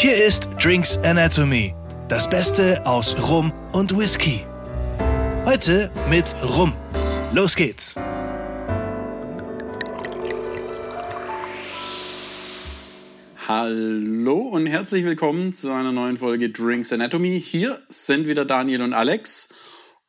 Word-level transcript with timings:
Hier 0.00 0.24
ist 0.24 0.48
Drinks 0.62 0.96
Anatomy, 0.98 1.74
das 2.08 2.30
Beste 2.30 2.86
aus 2.86 3.28
Rum 3.28 3.52
und 3.72 3.98
Whisky. 3.98 4.44
Heute 5.44 5.90
mit 6.08 6.36
Rum. 6.40 6.72
Los 7.34 7.56
geht's! 7.56 7.96
Hallo 13.48 14.36
und 14.36 14.66
herzlich 14.66 15.04
willkommen 15.04 15.52
zu 15.52 15.72
einer 15.72 15.90
neuen 15.90 16.16
Folge 16.16 16.50
Drinks 16.50 16.92
Anatomy. 16.92 17.42
Hier 17.44 17.82
sind 17.88 18.28
wieder 18.28 18.44
Daniel 18.44 18.82
und 18.82 18.92
Alex 18.92 19.48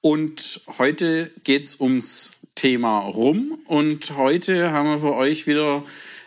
und 0.02 0.62
heute 0.78 1.32
geht's 1.44 1.80
ums 1.80 2.34
Thema 2.54 3.00
Rum 3.00 3.58
und 3.66 4.16
heute 4.18 4.72
haben 4.72 4.88
wir 4.88 5.00
für 5.00 5.16
euch 5.16 5.48
wieder 5.48 5.82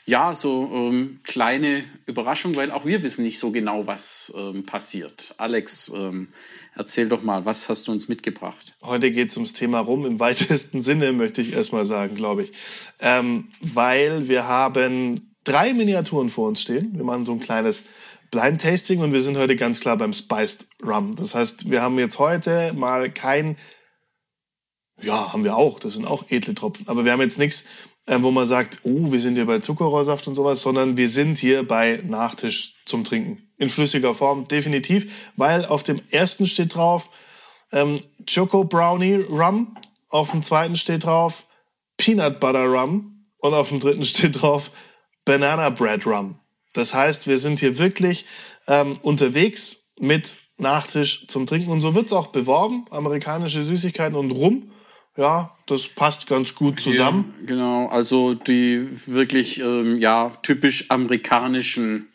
ja, 0.05 0.35
so 0.35 0.69
ähm, 0.73 1.21
kleine 1.23 1.85
Überraschung, 2.07 2.57
weil 2.57 2.73
auch 2.73 2.85
wir 2.85 3.03
wissen 3.03 3.23
nicht 3.23 3.39
so 3.39 3.53
genau, 3.53 3.87
was 3.87 4.33
ähm, 4.37 4.67
passiert. 4.67 5.35
Alex, 5.39 5.93
ähm, 5.95 6.29
erzähl 6.75 7.09
doch 7.09 7.23
mal, 7.23 7.45
was 7.45 7.69
hast 7.69 7.87
du 7.87 7.93
uns 7.93 8.09
mitgebracht? 8.09 8.75
Heute 8.83 9.13
geht 9.13 9.31
es 9.31 9.37
ums 9.37 9.53
Thema 9.53 9.81
rum 9.81 10.05
im 10.05 10.19
weitesten 10.19 10.83
Sinne, 10.83 11.13
möchte 11.13 11.41
ich 11.41 11.53
erstmal 11.53 11.85
sagen, 11.85 12.17
glaube 12.17 12.45
ich. 12.45 12.53
Ähm, 13.01 13.47
weil 13.61 14.29
wir 14.29 14.49
haben 14.49 15.35
drei 15.45 15.73
Miniaturen 15.73 16.31
vor 16.31 16.49
uns 16.49 16.63
stehen. 16.63 16.97
Wir 16.97 17.05
machen 17.05 17.25
so 17.25 17.33
ein 17.33 17.41
kleines 17.41 17.85
Blind 18.33 18.61
Tasting 18.61 19.01
und 19.01 19.13
wir 19.13 19.21
sind 19.21 19.37
heute 19.37 19.55
ganz 19.57 19.81
klar 19.81 19.97
beim 19.97 20.13
Spiced 20.13 20.67
Rum. 20.85 21.15
Das 21.15 21.35
heißt, 21.35 21.71
wir 21.71 21.83
haben 21.83 21.99
jetzt 21.99 22.19
heute 22.19 22.73
mal 22.73 23.13
kein, 23.13 23.57
ja, 25.01 25.33
haben 25.33 25.45
wir 25.45 25.57
auch, 25.57 25.79
das 25.79 25.95
sind 25.95 26.07
auch 26.07 26.25
edle 26.31 26.55
Tropfen, 26.55 26.89
aber 26.89 27.05
wir 27.05 27.13
haben 27.13 27.21
jetzt 27.21 27.39
nichts 27.39 27.67
wo 28.07 28.31
man 28.31 28.47
sagt, 28.47 28.81
oh, 28.83 29.13
wir 29.13 29.21
sind 29.21 29.37
hier 29.37 29.47
bei 29.47 29.61
Zuckerrohrsaft 29.61 30.27
und 30.27 30.35
sowas, 30.35 30.63
sondern 30.63 30.97
wir 30.97 31.09
sind 31.09 31.39
hier 31.39 31.67
bei 31.67 32.03
Nachtisch 32.05 32.75
zum 32.85 33.05
Trinken. 33.05 33.49
In 33.59 33.69
flüssiger 33.69 34.15
Form, 34.15 34.45
definitiv, 34.45 35.31
weil 35.37 35.65
auf 35.65 35.83
dem 35.83 36.01
ersten 36.11 36.47
steht 36.47 36.75
drauf 36.75 37.11
ähm, 37.71 38.01
Choco 38.33 38.65
Brownie 38.65 39.15
Rum, 39.15 39.77
auf 40.09 40.33
dem 40.33 40.43
zweiten 40.43 40.77
steht 40.77 41.05
drauf 41.05 41.47
Peanut 41.97 42.41
Butter 42.41 42.67
Rum 42.67 43.23
und 43.39 43.55
auf 43.55 43.69
dem 43.69 43.79
dritten 43.79 44.05
steht 44.05 44.43
drauf 44.43 44.71
Banana 45.25 45.71
Bread 45.71 46.05
Rum. 46.07 46.39
Das 46.73 46.95
heißt, 46.95 47.27
wir 47.27 47.39
sind 47.39 47.61
hier 47.61 47.79
wirklich 47.79 48.27
ähm, 48.67 48.99
unterwegs 49.03 49.91
mit 49.99 50.37
Nachtisch 50.59 51.27
zum 51.29 51.47
Trinken 51.47 51.71
und 51.71 51.81
so 51.81 51.95
wird's 51.95 52.13
auch 52.13 52.29
beworben, 52.29 52.85
amerikanische 52.91 53.63
Süßigkeiten 53.65 54.17
und 54.17 54.31
Rum 54.31 54.72
ja, 55.17 55.55
das 55.67 55.89
passt 55.89 56.27
ganz 56.27 56.55
gut 56.55 56.81
zusammen. 56.81 57.35
Ja, 57.41 57.47
genau, 57.47 57.89
also 57.89 58.35
die 58.35 58.89
wirklich 59.07 59.61
ähm, 59.61 59.99
ja 59.99 60.33
typisch 60.43 60.91
amerikanischen 60.91 62.09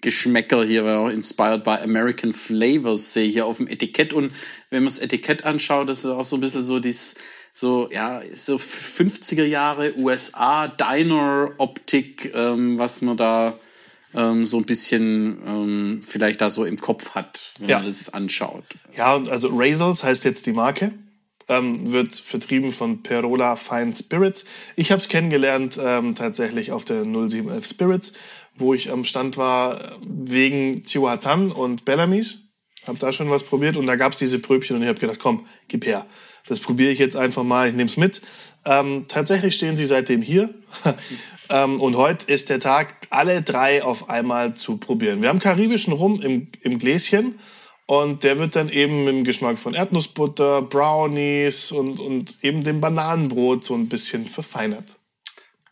Geschmäcker 0.00 0.64
hier, 0.64 0.84
auch 0.84 1.08
inspired 1.08 1.64
by 1.64 1.78
American 1.82 2.32
Flavors, 2.32 3.12
sehe 3.12 3.26
ich 3.26 3.32
hier 3.32 3.46
auf 3.46 3.56
dem 3.56 3.66
Etikett. 3.66 4.12
Und 4.12 4.32
wenn 4.70 4.84
man 4.84 4.92
das 4.92 5.00
Etikett 5.00 5.44
anschaut, 5.44 5.88
das 5.88 6.00
ist 6.00 6.06
auch 6.06 6.24
so 6.24 6.36
ein 6.36 6.40
bisschen 6.40 6.62
so 6.62 6.78
dies, 6.78 7.16
so, 7.52 7.88
ja, 7.90 8.22
so 8.32 8.56
50er 8.56 9.44
Jahre 9.44 9.96
USA 9.96 10.68
Diner-Optik, 10.68 12.32
ähm, 12.34 12.78
was 12.78 13.00
man 13.00 13.16
da 13.16 13.58
ähm, 14.14 14.46
so 14.46 14.58
ein 14.58 14.64
bisschen 14.64 15.38
ähm, 15.46 16.00
vielleicht 16.06 16.40
da 16.40 16.50
so 16.50 16.64
im 16.64 16.76
Kopf 16.76 17.16
hat, 17.16 17.54
wenn 17.58 17.68
ja. 17.68 17.78
man 17.78 17.86
das 17.86 18.12
anschaut. 18.12 18.64
Ja, 18.96 19.16
und 19.16 19.28
also 19.28 19.48
Razors 19.52 20.04
heißt 20.04 20.24
jetzt 20.24 20.46
die 20.46 20.52
Marke 20.52 20.92
ähm, 21.48 21.92
wird 21.92 22.14
vertrieben 22.14 22.72
von 22.72 23.02
Perola 23.02 23.56
Fine 23.56 23.94
Spirits. 23.94 24.44
Ich 24.74 24.90
habe 24.90 25.00
es 25.00 25.08
kennengelernt 25.08 25.78
ähm, 25.82 26.14
tatsächlich 26.14 26.72
auf 26.72 26.84
der 26.84 27.04
0711 27.04 27.66
Spirits, 27.66 28.12
wo 28.56 28.74
ich 28.74 28.90
am 28.90 29.04
Stand 29.04 29.36
war 29.36 29.80
wegen 30.06 30.82
Tiwatan 30.82 31.52
und 31.52 31.84
Bellamy's. 31.84 32.42
Habe 32.86 32.98
da 32.98 33.12
schon 33.12 33.30
was 33.30 33.42
probiert 33.42 33.76
und 33.76 33.86
da 33.86 33.96
gab 33.96 34.12
es 34.12 34.18
diese 34.18 34.38
Pröbchen 34.38 34.76
und 34.76 34.82
ich 34.82 34.88
habe 34.88 35.00
gedacht, 35.00 35.18
komm, 35.20 35.46
gib 35.68 35.86
her. 35.86 36.06
Das 36.46 36.60
probiere 36.60 36.92
ich 36.92 36.98
jetzt 36.98 37.16
einfach 37.16 37.42
mal, 37.42 37.68
ich 37.68 37.74
nehme 37.74 37.88
es 37.88 37.96
mit. 37.96 38.22
Ähm, 38.64 39.06
tatsächlich 39.08 39.54
stehen 39.56 39.76
sie 39.76 39.84
seitdem 39.84 40.22
hier. 40.22 40.54
ähm, 41.50 41.80
und 41.80 41.96
heute 41.96 42.30
ist 42.30 42.50
der 42.50 42.60
Tag, 42.60 42.94
alle 43.10 43.42
drei 43.42 43.82
auf 43.82 44.08
einmal 44.08 44.54
zu 44.54 44.76
probieren. 44.76 45.22
Wir 45.22 45.28
haben 45.28 45.40
karibischen 45.40 45.92
Rum 45.92 46.20
im, 46.22 46.48
im 46.60 46.78
Gläschen 46.78 47.38
und 47.86 48.24
der 48.24 48.38
wird 48.38 48.56
dann 48.56 48.68
eben 48.68 49.04
mit 49.04 49.14
dem 49.14 49.24
Geschmack 49.24 49.58
von 49.58 49.74
Erdnussbutter, 49.74 50.62
Brownies 50.62 51.70
und, 51.70 52.00
und 52.00 52.42
eben 52.42 52.64
dem 52.64 52.80
Bananenbrot 52.80 53.64
so 53.64 53.74
ein 53.74 53.88
bisschen 53.88 54.26
verfeinert. 54.26 54.96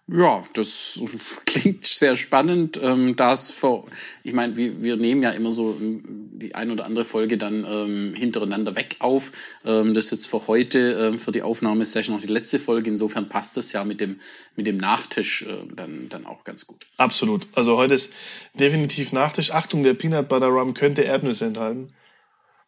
Ja, 0.07 0.45
das 0.53 1.01
klingt 1.47 1.87
sehr 1.87 2.17
spannend. 2.17 2.79
Ähm, 2.83 3.17
das 3.17 3.51
vor, 3.51 3.87
ich 4.23 4.35
meine, 4.35 4.55
wir, 4.57 4.83
wir 4.83 4.97
nehmen 4.97 5.23
ja 5.23 5.31
immer 5.31 5.51
so 5.51 5.77
ähm, 5.81 6.03
die 6.35 6.55
ein 6.55 6.71
oder 6.71 6.85
andere 6.85 7.07
Folge 7.07 7.39
dann 7.39 7.65
ähm, 7.67 8.15
hintereinander 8.15 8.77
weg 8.77 8.97
auf. 8.99 9.33
Ähm, 9.65 9.95
das 9.95 10.07
ist 10.07 10.11
jetzt 10.11 10.27
für 10.27 10.47
heute, 10.47 11.11
ähm, 11.13 11.19
für 11.19 11.33
die 11.33 11.41
Aufnahmesession 11.41 12.15
noch 12.15 12.23
die 12.23 12.29
letzte 12.29 12.59
Folge. 12.59 12.91
Insofern 12.91 13.31
passt 13.31 13.57
das 13.57 13.73
ja 13.73 13.83
mit 13.83 14.01
dem, 14.01 14.21
mit 14.57 14.67
dem 14.67 14.77
Nachtisch 14.77 15.43
äh, 15.43 15.75
dann, 15.75 16.11
dann 16.11 16.27
auch 16.27 16.45
ganz 16.45 16.67
gut. 16.67 16.87
Absolut. 16.99 17.47
Also 17.55 17.79
heute 17.79 17.95
ist 17.95 18.13
definitiv 18.53 19.13
Nachtisch. 19.13 19.53
Achtung, 19.53 19.83
der 19.83 19.95
Peanut 19.95 20.29
Butter 20.29 20.49
Rum 20.49 20.75
könnte 20.75 21.01
Erdnüsse 21.01 21.47
enthalten. 21.47 21.95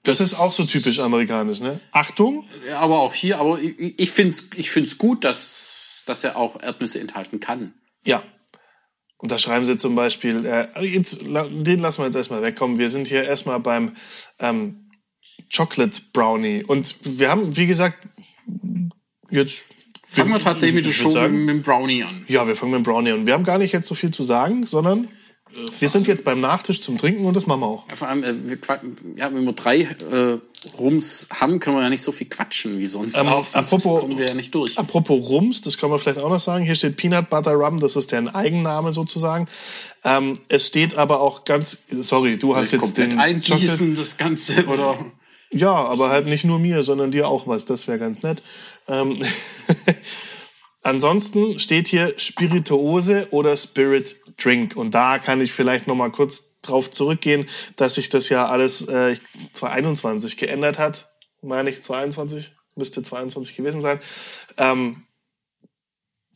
Das, 0.06 0.21
ist 0.21 0.39
auch 0.39 0.53
so 0.53 0.65
typisch 0.65 1.00
amerikanisch, 1.00 1.61
ne? 1.61 1.81
Achtung! 1.93 2.49
Aber 2.78 3.00
auch 3.00 3.12
hier, 3.12 3.39
aber 3.39 3.61
ich, 3.61 3.99
ich 3.99 4.11
finde 4.11 4.31
es 4.31 4.50
ich 4.55 4.71
find's 4.71 4.99
gut, 4.99 5.25
dass, 5.25 6.05
dass 6.06 6.22
er 6.25 6.37
auch 6.37 6.62
Erdnüsse 6.62 7.00
enthalten 7.00 7.41
kann. 7.41 7.75
Ja. 8.05 8.22
Und 9.19 9.33
da 9.33 9.39
schreiben 9.39 9.66
sie 9.66 9.78
zum 9.78 9.95
Beispiel, 9.95 10.45
äh, 10.45 10.69
jetzt, 10.84 11.22
den 11.22 11.81
lassen 11.81 11.99
wir 11.99 12.05
jetzt 12.06 12.16
erstmal 12.16 12.43
wegkommen. 12.43 12.78
Wir 12.78 12.91
sind 12.91 13.09
hier 13.09 13.25
erstmal 13.25 13.61
beim 13.61 13.93
ähm, 14.39 14.91
Chocolate 15.55 16.00
Brownie. 16.12 16.65
Und 16.65 16.97
wir 17.03 17.31
haben, 17.31 17.56
wie 17.56 17.66
gesagt, 17.66 18.06
jetzt. 19.31 19.65
Fangen 20.06 20.33
wir 20.33 20.39
tatsächlich 20.39 20.87
mit, 20.87 21.15
mit 21.33 21.49
dem 21.49 21.62
Brownie 21.62 22.05
an. 22.05 22.25
Ja, 22.28 22.47
wir 22.47 22.56
fangen 22.56 22.72
mit 22.72 22.81
dem 22.81 22.84
Brownie 22.84 23.11
an. 23.11 23.27
Wir 23.27 23.34
haben 23.34 23.45
gar 23.45 23.59
nicht 23.59 23.72
jetzt 23.72 23.89
so 23.89 23.95
viel 23.95 24.11
zu 24.12 24.22
sagen, 24.22 24.65
sondern 24.65 25.09
wir 25.78 25.89
sind 25.89 26.06
jetzt 26.06 26.25
beim 26.25 26.41
Nachtisch 26.41 26.81
zum 26.81 26.99
Trinken 26.99 27.25
und 27.25 27.34
das 27.34 27.47
machen 27.47 27.61
wir 27.61 27.67
auch. 27.67 27.89
Ja, 27.89 27.97
vor 27.97 28.09
allem, 28.09 28.22
äh, 28.22 28.34
wir, 28.49 28.59
ja, 29.17 29.33
wenn 29.33 29.44
wir 29.44 29.53
drei 29.53 29.81
äh, 29.81 30.39
Rums 30.78 31.28
haben, 31.33 31.61
können 31.61 31.77
wir 31.77 31.83
ja 31.83 31.91
nicht 31.91 32.03
so 32.03 32.12
viel 32.12 32.28
quatschen 32.28 32.78
wie 32.78 32.87
sonst. 32.87 33.19
Ähm, 33.19 33.28
auch, 33.28 33.47
sonst 33.47 33.72
apropos, 33.72 34.00
kommen 34.00 34.19
wir 34.19 34.27
ja 34.27 34.34
nicht 34.34 34.55
durch. 34.55 34.78
Apropos 34.78 35.28
Rums, 35.28 35.61
das 35.61 35.78
können 35.78 35.93
wir 35.93 35.99
vielleicht 35.99 36.21
auch 36.21 36.31
noch 36.31 36.41
sagen. 36.41 36.65
Hier 36.65 36.75
steht 36.75 36.97
Peanut 36.97 37.31
Butter 37.31 37.55
Rum, 37.55 37.81
das 37.81 37.97
ist 37.97 38.12
deren 38.12 38.28
Eigenname 38.28 38.93
sozusagen. 38.93 39.47
Ähm, 40.05 40.39
es 40.49 40.66
steht 40.66 40.97
aber 40.97 41.21
auch 41.21 41.45
ganz, 41.45 41.78
sorry, 41.89 42.39
du 42.39 42.56
hast 42.56 42.72
jetzt 42.72 42.99
den 42.99 43.19
eingießen 43.19 43.97
das 43.97 44.19
Ganze 44.19 44.66
oder? 44.69 44.99
Ja, 45.50 45.72
aber 45.72 46.11
halt 46.11 46.27
nicht 46.27 46.45
nur 46.45 46.59
mir, 46.59 46.83
sondern 46.83 47.12
dir 47.12 47.28
auch 47.28 47.47
was. 47.47 47.65
Das 47.65 47.87
wäre 47.87 47.99
ganz 47.99 48.22
nett. 48.22 48.43
Ähm 48.89 49.19
Ansonsten 50.86 51.58
steht 51.58 51.88
hier 51.88 52.14
Spirituose 52.16 53.26
oder 53.32 53.56
Spirit 53.56 54.19
Drink. 54.41 54.76
Und 54.76 54.94
da 54.94 55.19
kann 55.19 55.41
ich 55.41 55.52
vielleicht 55.52 55.88
noch 55.88 55.97
mal 55.97 56.12
kurz 56.12 56.60
drauf 56.62 56.92
zurückgehen, 56.92 57.48
dass 57.74 57.97
sich 57.97 58.08
das 58.08 58.28
ja 58.28 58.47
alles 58.47 58.82
äh, 58.82 59.16
2021 59.52 60.36
geändert 60.36 60.78
hat. 60.78 61.10
Meine 61.42 61.70
ich 61.70 61.82
22, 61.82 62.54
müsste 62.76 63.02
22 63.02 63.56
gewesen 63.56 63.82
sein. 63.82 63.98
Ähm, 64.58 65.02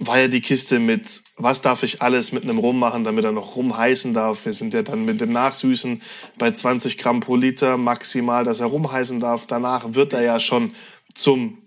war 0.01 0.19
ja 0.19 0.27
die 0.27 0.41
Kiste 0.41 0.81
mit, 0.81 1.23
was 1.37 1.61
darf 1.61 1.85
ich 1.85 2.03
alles 2.03 2.33
mit 2.33 2.43
einem 2.43 2.59
Rum 2.59 2.81
machen, 2.81 3.05
damit 3.05 3.25
er 3.25 3.31
noch 3.31 3.55
rumheißen 3.55 4.15
darf. 4.15 4.47
Wir 4.47 4.53
sind 4.53 4.75
ja 4.75 4.83
dann 4.83 5.05
mit 5.05 5.21
dem 5.21 5.31
Nachsüßen 5.31 6.03
bei 6.39 6.51
20 6.51 6.99
Gramm 6.99 7.21
pro 7.21 7.37
Liter 7.37 7.77
maximal, 7.77 8.43
dass 8.43 8.59
er 8.59 8.67
rumheißen 8.67 9.21
darf. 9.21 9.47
Danach 9.47 9.95
wird 9.95 10.13
er 10.13 10.23
ja 10.23 10.41
schon 10.41 10.75
zum 11.15 11.60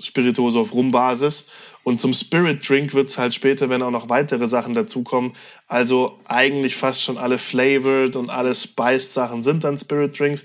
Spirituose 0.00 0.58
auf 0.58 0.72
Rumbasis. 0.72 1.48
Und 1.82 2.00
zum 2.00 2.12
Spirit 2.12 2.68
Drink 2.68 2.94
wird's 2.94 3.18
halt 3.18 3.34
später, 3.34 3.70
wenn 3.70 3.82
auch 3.82 3.90
noch 3.90 4.08
weitere 4.08 4.46
Sachen 4.46 4.74
dazukommen. 4.74 5.32
Also 5.66 6.18
eigentlich 6.26 6.76
fast 6.76 7.02
schon 7.02 7.18
alle 7.18 7.38
flavored 7.38 8.16
und 8.16 8.30
alle 8.30 8.54
spiced 8.54 9.12
Sachen 9.12 9.42
sind 9.42 9.64
dann 9.64 9.78
Spirit 9.78 10.18
Drinks. 10.18 10.44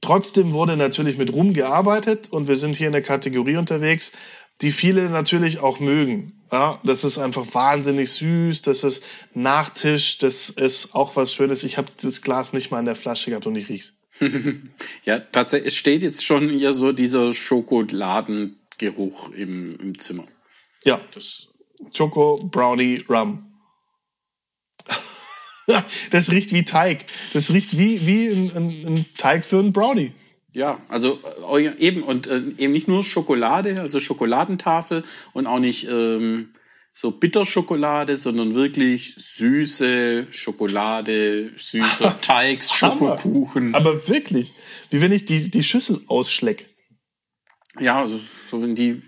Trotzdem 0.00 0.52
wurde 0.52 0.76
natürlich 0.76 1.18
mit 1.18 1.34
Rum 1.34 1.54
gearbeitet 1.54 2.28
und 2.30 2.48
wir 2.48 2.56
sind 2.56 2.76
hier 2.76 2.86
in 2.86 2.92
der 2.92 3.02
Kategorie 3.02 3.56
unterwegs, 3.56 4.12
die 4.60 4.70
viele 4.70 5.08
natürlich 5.08 5.60
auch 5.60 5.80
mögen. 5.80 6.34
Ja, 6.50 6.80
das 6.82 7.04
ist 7.04 7.18
einfach 7.18 7.46
wahnsinnig 7.52 8.10
süß, 8.12 8.62
das 8.62 8.82
ist 8.84 9.04
Nachtisch, 9.34 10.18
das 10.18 10.48
ist 10.48 10.94
auch 10.94 11.14
was 11.16 11.34
Schönes. 11.34 11.62
Ich 11.62 11.76
habe 11.76 11.88
das 12.00 12.22
Glas 12.22 12.52
nicht 12.52 12.70
mal 12.70 12.78
in 12.78 12.86
der 12.86 12.96
Flasche 12.96 13.30
gehabt 13.30 13.46
und 13.46 13.56
ich 13.56 13.68
riech's. 13.68 13.94
ja, 15.04 15.18
tatsächlich, 15.18 15.68
es 15.68 15.76
steht 15.76 16.02
jetzt 16.02 16.24
schon 16.24 16.48
hier 16.48 16.72
so 16.72 16.92
dieser 16.92 17.32
Schokoladengeruch 18.78 19.30
im, 19.30 19.76
im 19.80 19.98
Zimmer. 19.98 20.24
Ja, 20.84 21.00
das 21.14 21.48
Choco 21.96 22.48
Brownie 22.50 23.04
Rum. 23.08 23.44
das 26.10 26.30
riecht 26.30 26.52
wie 26.52 26.64
Teig. 26.64 27.04
Das 27.32 27.52
riecht 27.52 27.76
wie, 27.76 28.06
wie 28.06 28.28
ein, 28.28 28.56
ein, 28.56 28.86
ein 28.86 29.06
Teig 29.16 29.44
für 29.44 29.58
einen 29.58 29.72
Brownie. 29.72 30.12
Ja, 30.52 30.80
also 30.88 31.20
äh, 31.56 31.70
eben 31.78 32.02
und 32.02 32.26
äh, 32.26 32.40
eben 32.56 32.72
nicht 32.72 32.88
nur 32.88 33.04
Schokolade, 33.04 33.80
also 33.80 34.00
Schokoladentafel 34.00 35.04
und 35.34 35.46
auch 35.46 35.60
nicht 35.60 35.86
ähm, 35.88 36.54
so 36.92 37.12
Bitterschokolade, 37.12 38.16
sondern 38.16 38.54
wirklich 38.54 39.14
süße 39.14 40.26
Schokolade, 40.30 41.52
süßer 41.54 42.18
Teig, 42.22 42.64
Schokokuchen. 42.64 43.74
Aber 43.74 44.08
wirklich, 44.08 44.54
wie 44.90 45.00
wenn 45.00 45.12
ich 45.12 45.26
die, 45.26 45.50
die 45.50 45.62
Schüssel 45.62 46.00
ausschlecke. 46.06 46.64
Ja, 47.80 48.00
also 48.00 48.18
so 48.18 48.64
in 48.64 48.74
die 48.74 49.00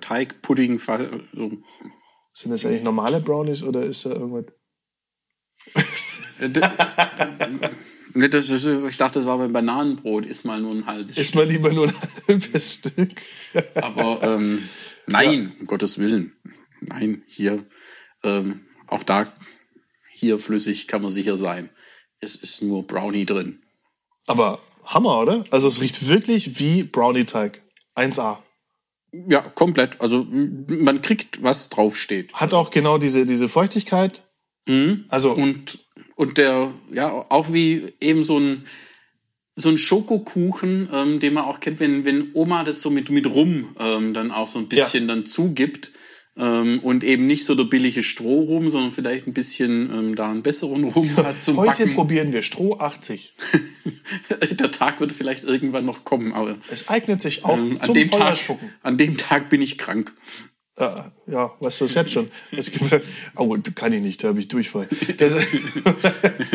Teigpudding. 0.00 0.78
So. 0.78 1.50
Sind 2.32 2.52
das 2.52 2.64
eigentlich 2.64 2.84
normale 2.84 3.20
Brownies 3.20 3.62
oder 3.62 3.82
ist 3.82 4.06
da 4.06 4.10
irgendwas? 4.10 4.46
Nee, 8.14 8.28
das 8.28 8.48
ist, 8.48 8.64
ich 8.64 8.96
dachte, 8.96 9.18
das 9.18 9.28
war 9.28 9.38
beim 9.38 9.52
Bananenbrot, 9.52 10.26
ist 10.26 10.44
mal 10.44 10.60
nur 10.60 10.74
ein 10.74 10.86
halbes 10.86 11.16
Ist 11.16 11.34
mal 11.34 11.46
lieber 11.46 11.72
nur 11.72 11.86
ein 11.86 11.94
halbes 12.26 12.74
Stück. 12.74 13.10
Aber 13.76 14.22
ähm, 14.22 14.66
nein, 15.06 15.52
um 15.60 15.66
Gottes 15.66 15.98
Willen. 15.98 16.32
Nein, 16.80 17.22
hier, 17.26 17.64
ähm, 18.24 18.66
auch 18.88 19.02
da, 19.02 19.32
hier 20.10 20.38
flüssig 20.38 20.88
kann 20.88 21.02
man 21.02 21.10
sicher 21.10 21.36
sein. 21.36 21.70
Es 22.18 22.34
ist 22.34 22.62
nur 22.62 22.86
Brownie 22.86 23.26
drin. 23.26 23.62
Aber 24.26 24.60
Hammer, 24.84 25.20
oder? 25.20 25.44
Also 25.50 25.68
es 25.68 25.80
riecht 25.80 26.08
wirklich 26.08 26.58
wie 26.58 26.82
Brownie-Teig. 26.82 27.62
1A. 27.98 28.38
Ja, 29.28 29.40
komplett. 29.40 30.00
Also 30.00 30.26
man 30.30 31.00
kriegt, 31.00 31.42
was 31.42 31.68
draufsteht. 31.70 32.32
Hat 32.34 32.54
auch 32.54 32.70
genau 32.70 32.98
diese, 32.98 33.24
diese 33.24 33.48
Feuchtigkeit. 33.48 34.22
Also 35.08 35.32
Und, 35.32 35.78
und 36.16 36.36
der, 36.36 36.72
ja, 36.92 37.24
auch 37.30 37.52
wie 37.52 37.94
eben 38.00 38.22
so 38.22 38.38
ein, 38.38 38.64
so 39.56 39.70
ein 39.70 39.78
Schokokuchen, 39.78 40.88
ähm, 40.92 41.20
den 41.20 41.34
man 41.34 41.44
auch 41.44 41.60
kennt, 41.60 41.80
wenn, 41.80 42.04
wenn 42.04 42.30
Oma 42.34 42.64
das 42.64 42.82
so 42.82 42.90
mit, 42.90 43.10
mit 43.10 43.26
Rum 43.26 43.74
ähm, 43.78 44.14
dann 44.14 44.30
auch 44.30 44.46
so 44.46 44.58
ein 44.58 44.68
bisschen 44.68 45.08
dann 45.08 45.26
zugibt. 45.26 45.90
Ähm, 46.38 46.78
und 46.80 47.02
eben 47.02 47.26
nicht 47.26 47.44
so 47.44 47.54
der 47.56 47.64
billige 47.64 48.04
Strohrum, 48.04 48.70
sondern 48.70 48.92
vielleicht 48.92 49.26
ein 49.26 49.32
bisschen 49.32 49.90
ähm, 49.92 50.14
da 50.14 50.30
einen 50.30 50.42
besseren 50.42 50.84
Rum 50.84 51.16
hat 51.16 51.42
zum 51.42 51.56
heute 51.56 51.82
Backen. 51.82 51.94
probieren 51.94 52.32
wir 52.32 52.42
Stroh 52.42 52.78
80. 52.78 53.34
der 54.52 54.70
Tag 54.70 55.00
wird 55.00 55.10
vielleicht 55.10 55.42
irgendwann 55.42 55.84
noch 55.84 56.04
kommen, 56.04 56.32
aber 56.32 56.56
Es 56.70 56.88
eignet 56.88 57.20
sich 57.20 57.44
auch 57.44 57.58
ähm, 57.58 57.78
an, 57.80 57.86
zum 57.86 57.94
dem 57.94 58.10
Tag, 58.10 58.20
Feuerspucken. 58.20 58.72
an 58.82 58.96
dem 58.96 59.16
Tag 59.16 59.48
bin 59.48 59.60
ich 59.60 59.78
krank. 59.78 60.14
Äh, 60.76 60.86
ja, 61.26 61.50
weißt 61.58 61.80
du 61.80 61.86
es 61.86 61.94
jetzt 61.94 62.12
schon? 62.12 62.30
Es 62.52 62.70
gibt, 62.70 62.84
oh, 63.36 63.56
kann 63.74 63.92
ich 63.92 64.00
nicht, 64.00 64.22
da 64.22 64.28
habe 64.28 64.38
ich 64.38 64.46
Durchfall. 64.46 64.86
Das, 65.16 65.34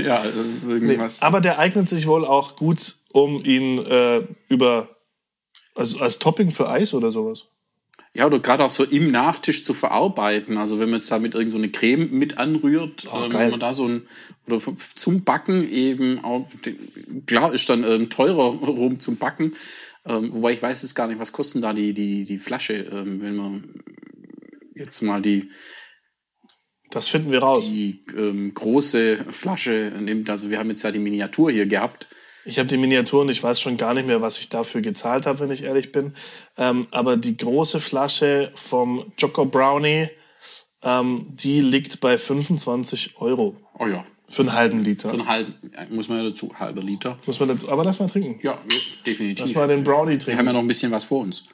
Ja, 0.02 0.20
also 0.22 0.40
irgendwas. 0.68 1.22
aber 1.22 1.42
der 1.42 1.60
eignet 1.60 1.90
sich 1.90 2.08
wohl 2.08 2.26
auch 2.26 2.56
gut, 2.56 2.96
um 3.12 3.44
ihn 3.44 3.80
äh, 3.80 4.22
über 4.48 4.90
also 5.76 6.00
als 6.00 6.20
Topping 6.20 6.52
für 6.52 6.70
Eis 6.70 6.94
oder 6.94 7.12
sowas. 7.12 7.48
Ja, 8.16 8.28
oder 8.28 8.40
gerade 8.40 8.64
auch 8.64 8.72
so 8.72 8.84
im 8.84 9.10
Nachtisch 9.10 9.64
zu 9.64 9.74
verarbeiten. 9.74 10.58
Also 10.58 10.80
wenn 10.80 10.90
man 10.90 11.00
jetzt 11.00 11.12
da 11.12 11.18
mit 11.18 11.34
irgend 11.34 11.52
so 11.52 11.58
eine 11.58 11.70
Creme 11.72 12.10
mit 12.12 12.38
anrührt, 12.38 13.06
Oh, 13.12 13.24
ähm, 13.26 13.34
wenn 13.34 13.50
man 13.52 13.60
da 13.60 13.74
so 13.74 13.88
ein, 13.88 14.04
oder 14.46 14.62
zum 14.96 15.24
Backen 15.24 15.68
eben 15.68 16.24
auch, 16.24 16.48
klar 17.26 17.52
ist 17.54 17.70
dann 17.70 17.84
ähm, 17.84 18.10
teurer 18.10 18.44
rum 18.68 19.00
zum 19.00 19.16
Backen. 19.18 19.56
Ähm, 20.06 20.32
wobei 20.34 20.54
ich 20.54 20.62
weiß 20.62 20.84
jetzt 20.84 20.94
gar 20.96 21.08
nicht, 21.08 21.20
was 21.20 21.32
kosten 21.32 21.62
da 21.62 21.74
die, 21.74 21.94
die, 21.94 22.24
die 22.24 22.38
Flasche, 22.38 22.74
ähm, 22.92 23.22
wenn 23.22 23.36
man 23.36 23.74
jetzt 24.76 25.02
mal 25.02 25.22
die, 25.22 25.50
Das 26.92 27.08
finden 27.08 27.32
wir 27.32 27.40
raus. 27.40 27.66
die 27.68 28.02
ähm, 28.16 28.54
große 28.54 29.26
Flasche 29.32 29.92
nimmt. 30.00 30.30
Also 30.30 30.52
wir 30.52 30.60
haben 30.60 30.70
jetzt 30.70 30.84
ja 30.84 30.92
die 30.92 31.00
Miniatur 31.00 31.50
hier 31.50 31.66
gehabt. 31.66 32.06
Ich 32.46 32.60
habe 32.60 32.68
die 32.68 32.78
Miniatur 32.78 33.22
und 33.22 33.30
ich 33.30 33.42
weiß 33.42 33.60
schon 33.62 33.78
gar 33.78 33.94
nicht 33.94 34.06
mehr, 34.06 34.22
was 34.22 34.40
ich 34.40 34.50
dafür 34.50 34.82
gezahlt 34.82 35.26
habe, 35.26 35.40
wenn 35.40 35.52
ich 35.52 35.64
ehrlich 35.64 35.92
bin. 35.92 36.14
Ähm, 36.58 36.88
aber 36.92 37.16
die 37.18 37.38
große 37.38 37.80
Flasche 37.80 38.52
vom 38.56 39.14
Choco 39.20 39.46
Brownie, 39.46 40.10
ähm, 40.84 41.26
die 41.30 41.62
liegt 41.62 42.00
bei 42.02 42.18
25 42.18 43.18
Euro 43.22 43.56
Oh 43.80 43.88
ja, 43.88 44.04
für 44.30 44.42
einen 44.42 44.54
halben 44.54 44.84
Liter. 44.84 45.10
so 45.10 45.16
einen 45.16 45.28
halben, 45.28 45.54
muss 45.92 46.10
man 46.10 46.18
ja 46.18 46.26
dazu, 46.30 46.54
halber 46.60 46.82
Liter. 46.82 47.18
Muss 47.26 47.40
man 47.40 47.48
dazu, 47.50 47.70
aber 47.70 47.84
lass 47.86 48.00
mal 48.00 48.10
trinken. 48.10 48.38
Ja, 48.46 48.60
definitiv. 49.06 49.40
Lass 49.40 49.56
mal 49.56 49.68
den 49.68 49.84
Brownie 49.84 50.12
Wir 50.12 50.18
haben 50.18 50.20
trinken. 50.20 50.46
ja 50.48 50.54
noch 50.54 50.60
ein 50.60 50.68
bisschen 50.68 50.92
was 50.92 51.06
vor 51.06 51.22
uns. 51.22 51.46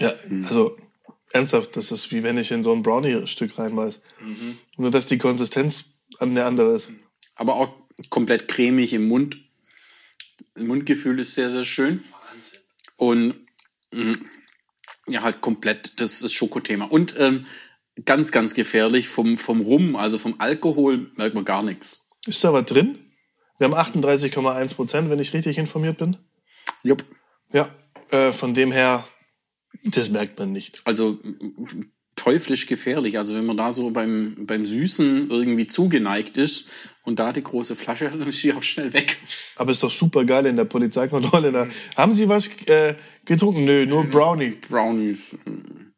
Ja, 0.00 0.12
also 0.48 0.76
ernsthaft, 1.32 1.76
das 1.76 1.92
ist 1.92 2.12
wie 2.12 2.22
wenn 2.22 2.38
ich 2.38 2.50
in 2.50 2.62
so 2.62 2.72
ein 2.72 2.82
Brownie-Stück 2.82 3.58
reinbeiß. 3.58 4.00
Nur, 4.76 4.90
dass 4.90 5.06
die 5.06 5.18
Konsistenz 5.18 5.98
eine 6.18 6.44
andere 6.44 6.74
ist. 6.74 6.90
aber 7.36 7.54
auch 7.56 7.74
komplett 8.10 8.48
cremig 8.48 8.92
im 8.92 9.08
Mund. 9.08 9.36
Das 10.54 10.64
Mundgefühl 10.64 11.18
ist 11.20 11.34
sehr, 11.34 11.50
sehr 11.50 11.64
schön. 11.64 12.04
Wahnsinn. 12.10 12.60
Und 12.96 13.34
mh, 13.92 14.18
ja, 15.08 15.22
halt 15.22 15.40
komplett 15.40 16.00
das, 16.00 16.20
das 16.20 16.32
Schokothema. 16.32 16.84
Und 16.86 17.14
ähm, 17.18 17.46
ganz, 18.04 18.32
ganz 18.32 18.54
gefährlich, 18.54 19.08
vom, 19.08 19.38
vom 19.38 19.60
Rum, 19.60 19.96
also 19.96 20.18
vom 20.18 20.36
Alkohol, 20.38 21.10
merkt 21.16 21.34
man 21.34 21.44
gar 21.44 21.62
nichts. 21.62 22.06
Ist 22.26 22.44
da 22.44 22.52
was 22.52 22.64
drin? 22.64 22.98
Wir 23.58 23.66
haben 23.68 23.74
38,1 23.74 24.74
Prozent, 24.74 25.10
wenn 25.10 25.18
ich 25.18 25.32
richtig 25.32 25.58
informiert 25.58 25.98
bin. 25.98 26.16
Jupp. 26.84 27.04
Ja, 27.52 27.68
äh, 28.10 28.32
von 28.32 28.54
dem 28.54 28.70
her, 28.70 29.04
das 29.84 30.10
merkt 30.10 30.38
man 30.38 30.52
nicht. 30.52 30.82
Also 30.84 31.18
teuflisch 32.18 32.66
gefährlich. 32.66 33.18
Also 33.18 33.34
wenn 33.34 33.46
man 33.46 33.56
da 33.56 33.72
so 33.72 33.90
beim, 33.90 34.34
beim 34.40 34.66
Süßen 34.66 35.30
irgendwie 35.30 35.66
zugeneigt 35.66 36.36
ist 36.36 36.68
und 37.04 37.18
da 37.18 37.32
die 37.32 37.42
große 37.42 37.74
Flasche 37.76 38.10
hat, 38.10 38.14
dann 38.20 38.28
ist 38.28 38.42
die 38.42 38.52
auch 38.52 38.62
schnell 38.62 38.92
weg. 38.92 39.16
Aber 39.56 39.70
ist 39.70 39.82
doch 39.82 39.90
super 39.90 40.24
geil 40.24 40.46
in 40.46 40.56
der 40.56 40.64
Polizeikontrolle. 40.64 41.52
Da. 41.52 41.66
Haben 41.96 42.12
Sie 42.12 42.28
was 42.28 42.48
äh, 42.66 42.94
getrunken? 43.24 43.64
Nö, 43.64 43.86
nur 43.86 44.04
Brownie. 44.04 44.56
Brownies. 44.68 45.34
äh, 45.34 45.88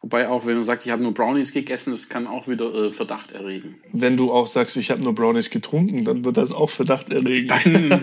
Wobei 0.00 0.28
auch, 0.28 0.44
wenn 0.44 0.56
man 0.56 0.64
sagt, 0.64 0.84
ich 0.84 0.92
habe 0.92 1.02
nur 1.02 1.14
Brownies 1.14 1.54
gegessen, 1.54 1.92
das 1.92 2.10
kann 2.10 2.26
auch 2.26 2.46
wieder 2.46 2.74
äh, 2.74 2.90
Verdacht 2.90 3.32
erregen. 3.32 3.76
Wenn 3.94 4.18
du 4.18 4.32
auch 4.32 4.46
sagst, 4.46 4.76
ich 4.76 4.90
habe 4.90 5.02
nur 5.02 5.14
Brownies 5.14 5.48
getrunken, 5.48 6.04
dann 6.04 6.26
wird 6.26 6.36
das 6.36 6.52
auch 6.52 6.68
Verdacht 6.68 7.08
erregen. 7.08 7.48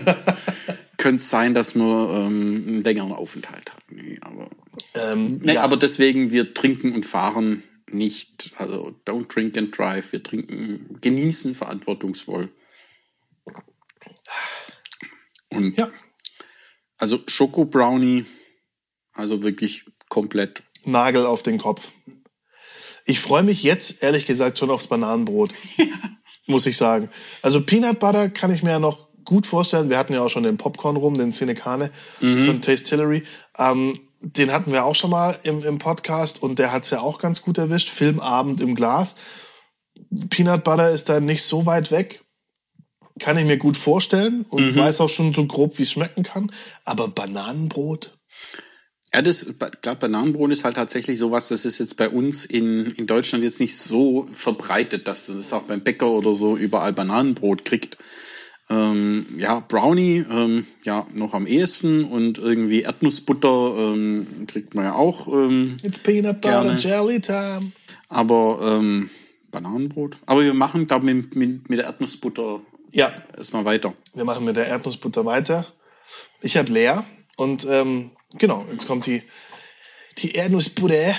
Könnte 0.98 1.16
es 1.18 1.30
sein, 1.30 1.54
dass 1.54 1.76
man 1.76 1.86
ähm, 2.10 2.64
einen 2.66 2.82
längeren 2.82 3.12
Aufenthalt 3.12 3.70
hat. 3.72 3.84
Nee, 3.88 4.18
aber, 4.20 4.50
Ähm, 4.94 5.38
nee, 5.42 5.54
ja, 5.54 5.62
aber 5.62 5.76
deswegen, 5.76 6.30
wir 6.30 6.54
trinken 6.54 6.92
und 6.92 7.04
fahren 7.04 7.62
nicht. 7.90 8.52
Also 8.56 8.94
don't 9.06 9.32
drink 9.32 9.56
and 9.56 9.76
drive. 9.76 10.12
Wir 10.12 10.22
trinken, 10.22 10.98
genießen 11.00 11.54
verantwortungsvoll. 11.54 12.50
Und 15.50 15.76
ja, 15.76 15.90
also 16.96 17.20
Schoko 17.26 17.64
Brownie, 17.66 18.24
also 19.12 19.42
wirklich 19.42 19.84
komplett. 20.08 20.62
Nagel 20.84 21.26
auf 21.26 21.42
den 21.42 21.58
Kopf. 21.58 21.90
Ich 23.04 23.20
freue 23.20 23.42
mich 23.42 23.62
jetzt, 23.62 24.02
ehrlich 24.02 24.26
gesagt, 24.26 24.58
schon 24.58 24.70
aufs 24.70 24.86
Bananenbrot. 24.86 25.52
Muss 26.46 26.66
ich 26.66 26.76
sagen. 26.76 27.08
Also 27.40 27.60
Peanut 27.62 28.00
Butter 28.00 28.28
kann 28.28 28.52
ich 28.52 28.62
mir 28.62 28.70
ja 28.70 28.78
noch 28.80 29.08
gut 29.24 29.46
vorstellen. 29.46 29.90
Wir 29.90 29.98
hatten 29.98 30.12
ja 30.12 30.22
auch 30.22 30.28
schon 30.28 30.42
den 30.42 30.58
Popcorn 30.58 30.96
rum, 30.96 31.16
den 31.16 31.32
Cinecane 31.32 31.90
von 32.18 32.60
Tastillery. 32.60 33.22
Ähm, 33.58 33.98
den 34.22 34.52
hatten 34.52 34.72
wir 34.72 34.84
auch 34.84 34.94
schon 34.94 35.10
mal 35.10 35.36
im, 35.42 35.62
im 35.64 35.78
Podcast 35.78 36.42
und 36.42 36.58
der 36.58 36.72
hat's 36.72 36.90
ja 36.90 37.00
auch 37.00 37.18
ganz 37.18 37.42
gut 37.42 37.58
erwischt. 37.58 37.88
Filmabend 37.88 38.60
im 38.60 38.74
Glas. 38.74 39.16
Peanut 40.30 40.64
Butter 40.64 40.90
ist 40.90 41.08
da 41.08 41.20
nicht 41.20 41.42
so 41.42 41.66
weit 41.66 41.90
weg. 41.90 42.22
Kann 43.18 43.36
ich 43.36 43.44
mir 43.44 43.58
gut 43.58 43.76
vorstellen 43.76 44.46
und 44.48 44.74
weiß 44.74 45.00
auch 45.00 45.08
schon 45.08 45.32
so 45.32 45.46
grob, 45.46 45.78
wie 45.78 45.82
es 45.82 45.92
schmecken 45.92 46.22
kann. 46.22 46.50
Aber 46.84 47.08
Bananenbrot? 47.08 48.16
Ja, 49.14 49.20
das, 49.20 49.54
gerade 49.82 50.00
Bananenbrot 50.00 50.50
ist 50.52 50.64
halt 50.64 50.76
tatsächlich 50.76 51.18
sowas, 51.18 51.48
das 51.48 51.66
ist 51.66 51.78
jetzt 51.78 51.98
bei 51.98 52.08
uns 52.08 52.46
in, 52.46 52.86
in 52.92 53.06
Deutschland 53.06 53.44
jetzt 53.44 53.60
nicht 53.60 53.76
so 53.76 54.26
verbreitet, 54.32 55.06
dass 55.06 55.26
du 55.26 55.34
das 55.34 55.52
auch 55.52 55.64
beim 55.64 55.82
Bäcker 55.82 56.10
oder 56.10 56.32
so 56.32 56.56
überall 56.56 56.94
Bananenbrot 56.94 57.66
kriegt. 57.66 57.98
Ähm, 58.70 59.26
ja, 59.38 59.60
Brownie, 59.60 60.24
ähm, 60.30 60.66
ja, 60.84 61.06
noch 61.12 61.34
am 61.34 61.46
ehesten 61.46 62.04
und 62.04 62.38
irgendwie 62.38 62.82
Erdnussbutter 62.82 63.74
ähm, 63.92 64.46
kriegt 64.46 64.74
man 64.74 64.84
ja 64.84 64.94
auch. 64.94 65.26
Ähm, 65.26 65.78
It's 65.82 65.98
Peanut 65.98 66.40
Butter. 66.40 66.76
Jelly 66.76 67.20
Time. 67.20 67.72
aber 68.08 68.60
ähm, 68.62 69.10
Bananenbrot. 69.50 70.16
Aber 70.26 70.42
wir 70.42 70.54
machen, 70.54 70.86
glaube 70.86 71.08
ich, 71.08 71.14
mit, 71.14 71.36
mit, 71.36 71.70
mit 71.70 71.78
der 71.78 71.86
Erdnussbutter 71.86 72.60
Ja, 72.92 73.12
erstmal 73.36 73.64
weiter. 73.64 73.94
Wir 74.14 74.24
machen 74.24 74.44
mit 74.44 74.56
der 74.56 74.66
Erdnussbutter 74.66 75.24
weiter. 75.24 75.66
Ich 76.42 76.56
habe 76.56 76.72
leer 76.72 77.04
und 77.36 77.66
ähm, 77.68 78.12
genau, 78.38 78.64
jetzt 78.70 78.86
kommt 78.86 79.06
die, 79.06 79.22
die 80.18 80.32
Erdnussbutter. 80.32 81.14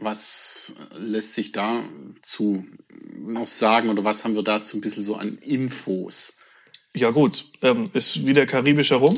Was 0.00 0.74
lässt 0.96 1.34
sich 1.34 1.52
dazu 1.52 2.64
noch 3.18 3.46
sagen 3.46 3.88
oder 3.88 4.04
was 4.04 4.24
haben 4.24 4.34
wir 4.34 4.42
dazu 4.42 4.76
ein 4.76 4.80
bisschen 4.80 5.02
so 5.02 5.16
an 5.16 5.36
Infos? 5.38 6.36
Ja 6.96 7.10
gut, 7.10 7.44
ähm, 7.62 7.84
ist 7.92 8.26
wieder 8.26 8.46
karibischer 8.46 8.96
Rum. 8.96 9.16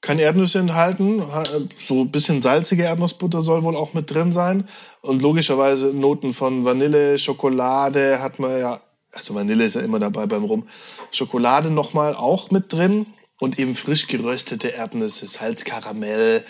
Kann 0.00 0.18
Erdnüsse 0.18 0.58
enthalten. 0.58 1.22
ha- 1.26 1.42
äh, 1.44 1.66
So 1.78 2.02
ein 2.02 2.10
bisschen 2.10 2.42
salzige 2.42 2.82
Erdnussbutter 2.82 3.40
soll 3.40 3.62
wohl 3.62 3.76
auch 3.76 3.94
mit 3.94 4.10
drin 4.12 4.32
sein. 4.32 4.68
Und 5.00 5.22
logischerweise 5.22 5.94
Noten 5.94 6.34
von 6.34 6.64
Vanille, 6.64 7.18
Schokolade 7.18 8.20
hat 8.20 8.38
man 8.38 8.58
ja, 8.58 8.80
also 9.12 9.34
Vanille 9.34 9.64
ist 9.64 9.74
ja 9.74 9.80
immer 9.82 10.00
dabei 10.00 10.26
beim 10.26 10.44
Rum. 10.44 10.68
Schokolade 11.12 11.70
nochmal 11.70 12.14
auch 12.14 12.50
mit 12.50 12.72
drin. 12.72 13.06
und 13.40 13.58
eben 13.58 13.74
frisch 13.74 14.06
geröstete 14.06 14.68
Erdnüsse, 14.68 15.26
Salzkaramell. 15.26 16.44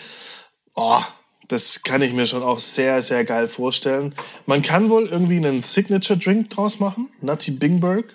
Oh, 0.74 1.00
das 1.48 1.82
kann 1.84 2.02
ich 2.02 2.12
mir 2.12 2.26
schon 2.26 2.42
auch 2.42 2.58
sehr, 2.58 3.00
sehr 3.00 3.24
geil 3.24 3.48
vorstellen. 3.48 4.14
Man 4.44 4.60
kann 4.60 4.90
wohl 4.90 5.06
irgendwie 5.06 5.38
einen 5.38 5.60
Signature-Drink 5.62 6.50
draus 6.50 6.80
machen. 6.80 7.08
Nutty 7.22 7.52
Bingberg 7.52 8.14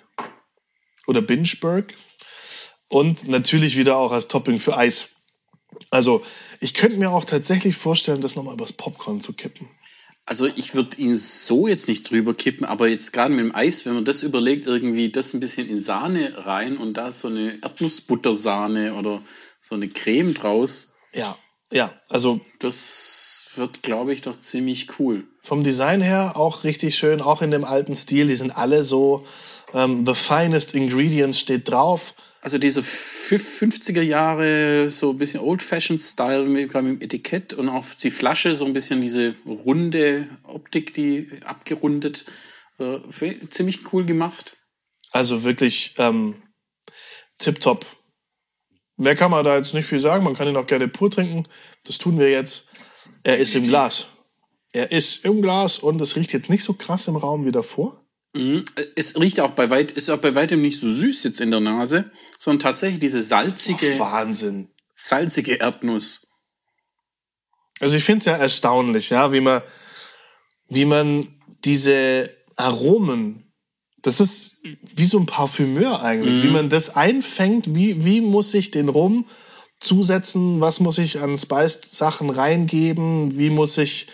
oder 1.08 1.20
Bingeberg. 1.22 1.92
Und 2.88 3.28
natürlich 3.28 3.76
wieder 3.76 3.96
auch 3.96 4.12
als 4.12 4.28
Topping 4.28 4.60
für 4.60 4.76
Eis. 4.76 5.10
Also 5.90 6.22
ich 6.60 6.74
könnte 6.74 6.96
mir 6.96 7.10
auch 7.10 7.24
tatsächlich 7.24 7.76
vorstellen, 7.76 8.20
das 8.20 8.36
nochmal 8.36 8.54
übers 8.54 8.72
Popcorn 8.72 9.20
zu 9.20 9.34
kippen. 9.34 9.68
Also 10.24 10.46
ich 10.46 10.74
würde 10.74 10.98
ihn 10.98 11.16
so 11.16 11.68
jetzt 11.68 11.88
nicht 11.88 12.10
drüber 12.10 12.34
kippen, 12.34 12.66
aber 12.66 12.88
jetzt 12.88 13.12
gerade 13.12 13.32
mit 13.32 13.44
dem 13.44 13.54
Eis, 13.54 13.86
wenn 13.86 13.94
man 13.94 14.04
das 14.04 14.22
überlegt, 14.22 14.66
irgendwie 14.66 15.10
das 15.10 15.32
ein 15.32 15.40
bisschen 15.40 15.68
in 15.68 15.80
Sahne 15.80 16.46
rein 16.46 16.76
und 16.76 16.94
da 16.94 17.12
so 17.12 17.28
eine 17.28 17.58
Erdnussbuttersahne 17.62 18.94
oder 18.94 19.22
so 19.60 19.74
eine 19.74 19.88
Creme 19.88 20.34
draus. 20.34 20.92
Ja, 21.14 21.38
ja, 21.72 21.92
also 22.08 22.40
das 22.58 23.46
wird, 23.56 23.82
glaube 23.82 24.12
ich, 24.12 24.22
doch 24.22 24.38
ziemlich 24.38 24.98
cool. 24.98 25.26
Vom 25.42 25.62
Design 25.62 26.02
her 26.02 26.32
auch 26.36 26.64
richtig 26.64 26.96
schön, 26.96 27.20
auch 27.20 27.40
in 27.40 27.50
dem 27.50 27.64
alten 27.64 27.94
Stil. 27.94 28.26
Die 28.26 28.36
sind 28.36 28.50
alle 28.50 28.82
so, 28.82 29.26
ähm, 29.72 30.04
the 30.06 30.14
finest 30.14 30.74
ingredients 30.74 31.40
steht 31.40 31.70
drauf. 31.70 32.14
Also 32.48 32.56
diese 32.56 32.80
50er 32.80 34.00
Jahre, 34.00 34.88
so 34.88 35.10
ein 35.10 35.18
bisschen 35.18 35.40
Old-Fashioned-Style 35.40 36.44
mit, 36.44 36.72
mit 36.72 36.74
dem 36.74 37.02
Etikett 37.02 37.52
und 37.52 37.68
auf 37.68 37.94
die 37.96 38.10
Flasche 38.10 38.54
so 38.54 38.64
ein 38.64 38.72
bisschen 38.72 39.02
diese 39.02 39.34
runde 39.44 40.26
Optik, 40.44 40.94
die 40.94 41.28
abgerundet, 41.44 42.24
äh, 42.78 43.00
ziemlich 43.50 43.92
cool 43.92 44.06
gemacht. 44.06 44.56
Also 45.10 45.44
wirklich 45.44 45.94
ähm, 45.98 46.36
tipptopp. 47.36 47.84
Mehr 48.96 49.14
kann 49.14 49.30
man 49.30 49.44
da 49.44 49.54
jetzt 49.54 49.74
nicht 49.74 49.84
viel 49.84 50.00
sagen. 50.00 50.24
Man 50.24 50.34
kann 50.34 50.48
ihn 50.48 50.56
auch 50.56 50.66
gerne 50.66 50.88
pur 50.88 51.10
trinken. 51.10 51.46
Das 51.84 51.98
tun 51.98 52.18
wir 52.18 52.30
jetzt. 52.30 52.68
Er 53.24 53.36
ist 53.36 53.54
im 53.54 53.64
Glas. 53.64 54.06
Er 54.72 54.90
ist 54.90 55.26
im 55.26 55.42
Glas 55.42 55.78
und 55.78 56.00
es 56.00 56.16
riecht 56.16 56.32
jetzt 56.32 56.48
nicht 56.48 56.64
so 56.64 56.72
krass 56.72 57.08
im 57.08 57.16
Raum 57.16 57.44
wie 57.44 57.52
davor. 57.52 58.07
Mhm. 58.34 58.64
Es 58.96 59.18
riecht 59.18 59.40
auch 59.40 59.52
bei 59.52 59.70
weit, 59.70 59.92
ist 59.92 60.10
auch 60.10 60.18
bei 60.18 60.34
weitem 60.34 60.60
nicht 60.60 60.78
so 60.78 60.88
süß 60.88 61.24
jetzt 61.24 61.40
in 61.40 61.50
der 61.50 61.60
Nase, 61.60 62.10
sondern 62.38 62.60
tatsächlich 62.60 63.00
diese 63.00 63.22
salzige. 63.22 63.94
Oh, 63.96 64.00
Wahnsinn. 64.00 64.68
Salzige 64.94 65.54
Erdnuss. 65.54 66.26
Also 67.80 67.96
ich 67.96 68.04
finde 68.04 68.18
es 68.18 68.24
ja 68.26 68.36
erstaunlich, 68.36 69.10
ja, 69.10 69.32
wie 69.32 69.40
man, 69.40 69.62
wie 70.68 70.84
man 70.84 71.40
diese 71.64 72.30
Aromen, 72.56 73.52
das 74.02 74.20
ist 74.20 74.58
wie 74.62 75.04
so 75.04 75.18
ein 75.18 75.26
Parfümeur 75.26 76.02
eigentlich, 76.02 76.34
mhm. 76.34 76.42
wie 76.42 76.50
man 76.50 76.68
das 76.68 76.96
einfängt, 76.96 77.74
wie, 77.74 78.04
wie 78.04 78.20
muss 78.20 78.52
ich 78.54 78.70
den 78.70 78.88
Rum 78.88 79.26
zusetzen, 79.80 80.60
was 80.60 80.80
muss 80.80 80.98
ich 80.98 81.20
an 81.20 81.36
Spiced-Sachen 81.36 82.30
reingeben, 82.30 83.38
wie 83.38 83.50
muss 83.50 83.78
ich 83.78 84.08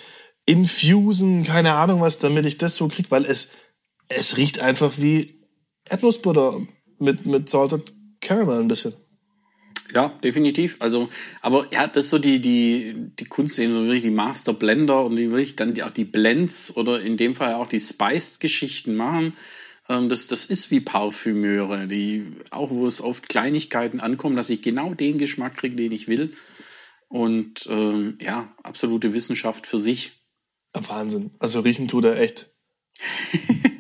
infusen, 0.47 1.45
keine 1.45 1.75
Ahnung 1.75 2.03
was, 2.03 2.19
damit 2.19 2.45
ich 2.45 2.59
das 2.59 2.77
so 2.77 2.89
krieg, 2.89 3.11
weil 3.11 3.25
es 3.25 3.49
es 4.09 4.37
riecht 4.37 4.59
einfach 4.59 4.93
wie 4.99 5.41
Erdnussbutter 5.89 6.61
mit, 6.99 7.27
mit 7.27 7.49
Salted 7.49 7.93
Caramel 8.21 8.61
ein 8.61 8.69
bisschen. 8.69 8.95
Ja, 9.93 10.09
definitiv. 10.23 10.77
Also, 10.81 11.09
aber 11.41 11.67
ja, 11.73 11.87
das 11.87 12.07
ist 12.07 12.11
so 12.11 12.19
die, 12.19 12.41
die, 12.41 12.95
die 13.19 13.27
Kunst, 13.27 13.57
so 13.57 13.63
wirklich 13.63 14.03
die 14.03 14.11
Master 14.11 14.53
Blender 14.53 15.05
und 15.05 15.17
die 15.17 15.31
wirklich 15.31 15.57
dann 15.57 15.75
die, 15.75 15.83
auch 15.83 15.91
die 15.91 16.05
Blends 16.05 16.77
oder 16.77 17.01
in 17.01 17.17
dem 17.17 17.35
Fall 17.35 17.55
auch 17.55 17.67
die 17.67 17.81
Spiced-Geschichten 17.81 18.97
machen. 18.97 19.37
Ähm, 19.89 20.09
das, 20.09 20.27
das 20.27 20.47
ist 20.47 20.71
wie 20.71 20.81
Parfümeure, 20.81 21.87
die, 21.87 22.33
auch 22.51 22.71
wo 22.71 22.87
es 22.87 23.01
auf 23.01 23.23
Kleinigkeiten 23.23 24.01
ankommt, 24.01 24.39
dass 24.39 24.51
ich 24.51 24.63
genau 24.63 24.95
den 24.95 25.19
Geschmack 25.19 25.57
kriege, 25.57 25.77
den 25.77 25.93
ich 25.93 26.09
will. 26.09 26.33
Und 27.09 27.69
ähm, 27.71 28.19
ja, 28.21 28.53
absolute 28.63 29.13
Wissenschaft 29.13 29.67
für 29.67 29.79
sich. 29.79 30.25
Wahnsinn. 30.73 31.31
Also 31.39 31.61
riechen 31.61 31.87
tut 31.87 32.05
er 32.05 32.21
echt. 32.21 32.51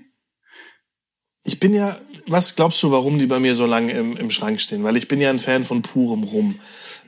Ich 1.45 1.61
bin 1.61 1.75
ja, 1.75 1.97
was 2.27 2.57
glaubst 2.57 2.83
du, 2.83 2.91
warum 2.91 3.19
die 3.19 3.27
bei 3.27 3.39
mir 3.39 3.55
so 3.55 3.67
lange 3.67 3.93
im, 3.93 4.17
im 4.17 4.31
Schrank 4.31 4.61
stehen? 4.61 4.83
Weil 4.83 4.97
ich 4.97 5.09
bin 5.09 5.21
ja 5.21 5.29
ein 5.29 5.39
Fan 5.39 5.65
von 5.65 5.83
purem 5.83 6.25
Rum. 6.25 6.59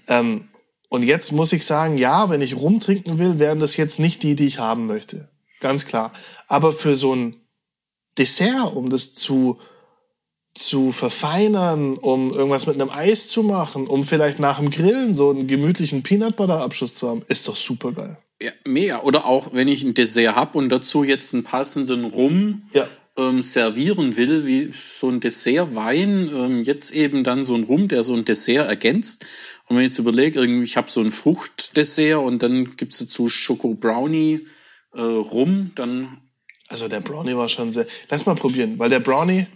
Ähm, 0.08 0.48
und 0.88 1.02
jetzt 1.02 1.32
muss 1.32 1.52
ich 1.52 1.64
sagen, 1.64 1.96
ja, 1.96 2.28
wenn 2.28 2.42
ich 2.42 2.56
Rum 2.56 2.78
trinken 2.78 3.18
will, 3.18 3.38
wären 3.38 3.58
das 3.58 3.76
jetzt 3.76 3.98
nicht 3.98 4.22
die, 4.22 4.36
die 4.36 4.46
ich 4.46 4.58
haben 4.58 4.86
möchte. 4.86 5.30
Ganz 5.60 5.86
klar. 5.86 6.12
Aber 6.48 6.74
für 6.74 6.96
so 6.96 7.14
ein 7.14 7.36
Dessert, 8.18 8.74
um 8.74 8.90
das 8.90 9.14
zu, 9.14 9.58
zu 10.54 10.92
verfeinern, 10.92 11.96
um 11.96 12.32
irgendwas 12.32 12.66
mit 12.66 12.80
einem 12.80 12.90
Eis 12.90 13.28
zu 13.28 13.42
machen, 13.42 13.86
um 13.86 14.04
vielleicht 14.04 14.38
nach 14.38 14.58
dem 14.58 14.70
Grillen 14.70 15.14
so 15.14 15.30
einen 15.30 15.46
gemütlichen 15.46 16.02
Peanut 16.02 16.36
Butter 16.36 16.60
Abschluss 16.60 16.94
zu 16.94 17.08
haben, 17.08 17.22
ist 17.28 17.48
doch 17.48 17.56
super 17.56 17.92
geil. 17.92 18.18
Ja, 18.40 18.52
mehr. 18.66 19.04
Oder 19.04 19.24
auch, 19.24 19.54
wenn 19.54 19.66
ich 19.66 19.82
ein 19.82 19.94
Dessert 19.94 20.36
hab 20.36 20.54
und 20.54 20.68
dazu 20.68 21.04
jetzt 21.04 21.32
einen 21.32 21.42
passenden 21.42 22.04
Rum. 22.04 22.68
Ja 22.74 22.86
ähm, 23.16 23.42
servieren 23.42 24.16
will, 24.16 24.46
wie 24.46 24.70
so 24.72 25.08
ein 25.08 25.20
Dessertwein, 25.20 26.28
ähm, 26.34 26.62
jetzt 26.64 26.94
eben 26.94 27.24
dann 27.24 27.44
so 27.44 27.54
ein 27.54 27.64
Rum, 27.64 27.88
der 27.88 28.04
so 28.04 28.14
ein 28.14 28.24
Dessert 28.24 28.68
ergänzt. 28.68 29.26
Und 29.66 29.76
wenn 29.76 29.84
ich 29.84 29.92
jetzt 29.92 29.98
überlege, 29.98 30.40
irgendwie, 30.40 30.64
ich 30.64 30.76
habe 30.76 30.90
so 30.90 31.00
ein 31.00 31.10
Fruchtdessert 31.10 32.22
und 32.22 32.42
dann 32.42 32.76
gibt's 32.76 32.98
dazu 32.98 33.28
Schoko 33.28 33.74
Brownie 33.74 34.46
äh, 34.92 35.00
Rum, 35.00 35.72
dann. 35.74 36.20
Also 36.68 36.88
der 36.88 37.00
Brownie 37.00 37.36
war 37.36 37.48
schon 37.48 37.72
sehr. 37.72 37.86
Lass 38.08 38.26
mal 38.26 38.34
probieren, 38.34 38.78
weil 38.78 38.90
der 38.90 39.00
Brownie 39.00 39.46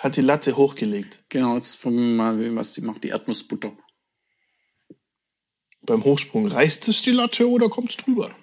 hat 0.00 0.16
die 0.16 0.22
Latte 0.22 0.56
hochgelegt. 0.56 1.22
Genau, 1.28 1.54
jetzt 1.56 1.80
probieren 1.80 2.16
wir 2.16 2.32
mal, 2.32 2.56
was 2.56 2.72
die 2.72 2.80
macht, 2.80 3.04
die 3.04 3.08
Erdnussbutter. 3.08 3.72
Beim 5.82 6.02
Hochsprung 6.02 6.48
reißt 6.48 6.88
es 6.88 7.02
die 7.02 7.12
Latte 7.12 7.48
oder 7.48 7.68
kommt's 7.68 7.96
drüber? 7.96 8.34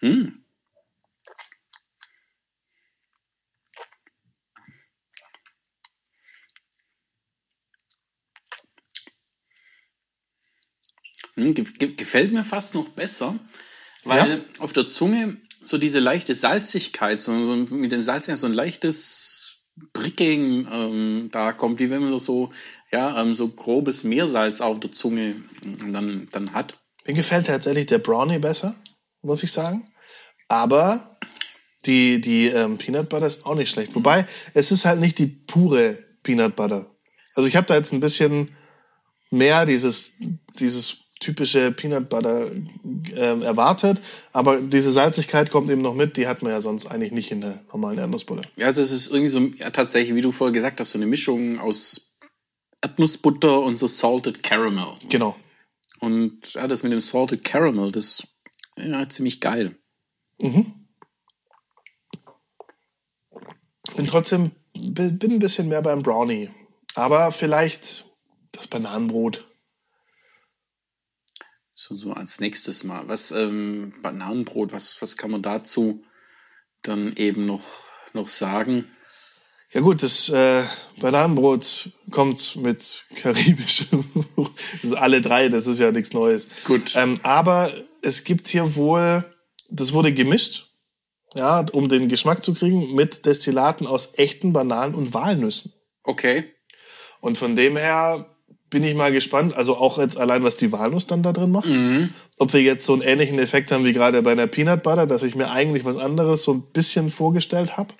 Hm. 0.00 0.39
Hm, 11.40 11.96
gefällt 11.96 12.32
mir 12.32 12.44
fast 12.44 12.74
noch 12.74 12.88
besser, 12.90 13.34
weil 14.04 14.30
ja. 14.30 14.38
auf 14.58 14.72
der 14.72 14.88
Zunge 14.88 15.36
so 15.62 15.78
diese 15.78 15.98
leichte 15.98 16.34
Salzigkeit, 16.34 17.20
so, 17.20 17.44
so 17.44 17.56
mit 17.74 17.92
dem 17.92 18.02
Salz 18.04 18.26
so 18.26 18.46
ein 18.46 18.52
leichtes 18.52 19.50
Prickeln 19.92 20.68
ähm, 20.70 21.28
da 21.32 21.52
kommt, 21.52 21.78
wie 21.78 21.90
wenn 21.90 22.02
man 22.02 22.18
so, 22.18 22.50
ja, 22.90 23.20
ähm, 23.20 23.34
so 23.34 23.48
grobes 23.48 24.04
Meersalz 24.04 24.60
auf 24.60 24.80
der 24.80 24.92
Zunge 24.92 25.36
ähm, 25.62 25.92
dann, 25.92 26.28
dann 26.30 26.52
hat. 26.52 26.78
Mir 27.06 27.14
gefällt 27.14 27.46
tatsächlich 27.46 27.86
der 27.86 27.98
Brownie 27.98 28.38
besser, 28.38 28.74
muss 29.22 29.42
ich 29.42 29.52
sagen. 29.52 29.90
Aber 30.48 31.18
die, 31.86 32.20
die 32.20 32.48
ähm, 32.48 32.76
Peanut 32.76 33.08
Butter 33.08 33.26
ist 33.26 33.46
auch 33.46 33.54
nicht 33.54 33.70
schlecht. 33.70 33.94
Wobei, 33.94 34.26
es 34.52 34.70
ist 34.70 34.84
halt 34.84 35.00
nicht 35.00 35.18
die 35.18 35.26
pure 35.26 35.98
Peanut 36.22 36.56
Butter. 36.56 36.94
Also 37.34 37.48
ich 37.48 37.56
habe 37.56 37.66
da 37.66 37.76
jetzt 37.76 37.92
ein 37.92 38.00
bisschen 38.00 38.50
mehr 39.30 39.64
dieses, 39.64 40.14
dieses 40.58 40.99
typische 41.20 41.70
Peanut 41.70 42.08
Butter 42.08 42.50
äh, 43.12 43.40
erwartet. 43.42 44.00
Aber 44.32 44.60
diese 44.60 44.90
Salzigkeit 44.90 45.50
kommt 45.50 45.70
eben 45.70 45.82
noch 45.82 45.94
mit, 45.94 46.16
die 46.16 46.26
hat 46.26 46.42
man 46.42 46.50
ja 46.50 46.60
sonst 46.60 46.86
eigentlich 46.86 47.12
nicht 47.12 47.30
in 47.30 47.42
der 47.42 47.62
normalen 47.72 47.98
Erdnussbutter. 47.98 48.42
Ja, 48.56 48.66
also 48.66 48.80
es 48.80 48.90
ist 48.90 49.08
irgendwie 49.08 49.28
so, 49.28 49.38
ja, 49.38 49.70
tatsächlich, 49.70 50.16
wie 50.16 50.22
du 50.22 50.32
vorher 50.32 50.52
gesagt 50.52 50.80
hast, 50.80 50.90
so 50.90 50.98
eine 50.98 51.06
Mischung 51.06 51.60
aus 51.60 52.16
Erdnussbutter 52.82 53.60
und 53.60 53.76
so 53.76 53.86
Salted 53.86 54.42
Caramel. 54.42 54.94
Genau. 55.08 55.36
Und 56.00 56.54
ja, 56.54 56.66
das 56.66 56.82
mit 56.82 56.92
dem 56.92 57.00
Salted 57.00 57.44
Caramel, 57.44 57.92
das 57.92 58.04
ist 58.04 58.26
ja 58.78 59.08
ziemlich 59.08 59.40
geil. 59.40 59.76
Mhm. 60.38 60.72
Bin 63.96 64.06
trotzdem, 64.06 64.52
bin 64.72 65.18
ein 65.22 65.38
bisschen 65.38 65.68
mehr 65.68 65.82
beim 65.82 66.02
Brownie. 66.02 66.48
Aber 66.94 67.30
vielleicht 67.30 68.06
das 68.52 68.66
Bananenbrot 68.66 69.49
so, 71.80 71.96
so 71.96 72.12
als 72.12 72.40
nächstes 72.40 72.84
mal. 72.84 73.08
Was, 73.08 73.30
ähm, 73.30 73.94
Bananenbrot, 74.02 74.72
was, 74.72 75.00
was 75.00 75.16
kann 75.16 75.30
man 75.30 75.42
dazu 75.42 76.04
dann 76.82 77.14
eben 77.16 77.46
noch, 77.46 77.64
noch 78.12 78.28
sagen? 78.28 78.84
Ja 79.72 79.80
gut, 79.80 80.02
das 80.02 80.28
äh, 80.28 80.62
Bananenbrot 80.98 81.90
kommt 82.10 82.56
mit 82.56 83.04
karibischem. 83.16 84.04
das 84.82 84.92
alle 84.92 85.20
drei, 85.20 85.48
das 85.48 85.66
ist 85.66 85.80
ja 85.80 85.90
nichts 85.90 86.12
Neues. 86.12 86.48
Gut. 86.64 86.92
Ähm, 86.96 87.18
aber 87.22 87.72
es 88.02 88.24
gibt 88.24 88.48
hier 88.48 88.74
wohl, 88.74 89.24
das 89.70 89.92
wurde 89.92 90.12
gemischt, 90.12 90.66
ja, 91.34 91.64
um 91.72 91.88
den 91.88 92.08
Geschmack 92.08 92.42
zu 92.42 92.52
kriegen, 92.52 92.94
mit 92.94 93.24
Destillaten 93.24 93.86
aus 93.86 94.18
echten 94.18 94.52
Bananen 94.52 94.94
und 94.94 95.14
Walnüssen. 95.14 95.72
Okay. 96.02 96.52
Und 97.20 97.38
von 97.38 97.54
dem 97.54 97.76
her 97.76 98.29
bin 98.70 98.84
ich 98.84 98.94
mal 98.94 99.12
gespannt, 99.12 99.54
also 99.56 99.76
auch 99.76 99.98
jetzt 99.98 100.16
allein, 100.16 100.44
was 100.44 100.56
die 100.56 100.70
Walnuss 100.72 101.06
dann 101.06 101.22
da 101.22 101.32
drin 101.32 101.50
macht. 101.50 101.68
Mhm. 101.68 102.14
Ob 102.38 102.52
wir 102.52 102.62
jetzt 102.62 102.86
so 102.86 102.92
einen 102.92 103.02
ähnlichen 103.02 103.38
Effekt 103.38 103.72
haben 103.72 103.84
wie 103.84 103.92
gerade 103.92 104.22
bei 104.22 104.32
einer 104.32 104.46
Peanut 104.46 104.84
Butter, 104.84 105.06
dass 105.06 105.24
ich 105.24 105.34
mir 105.34 105.50
eigentlich 105.50 105.84
was 105.84 105.96
anderes 105.96 106.44
so 106.44 106.54
ein 106.54 106.62
bisschen 106.72 107.10
vorgestellt 107.10 107.76
habe. 107.76 107.92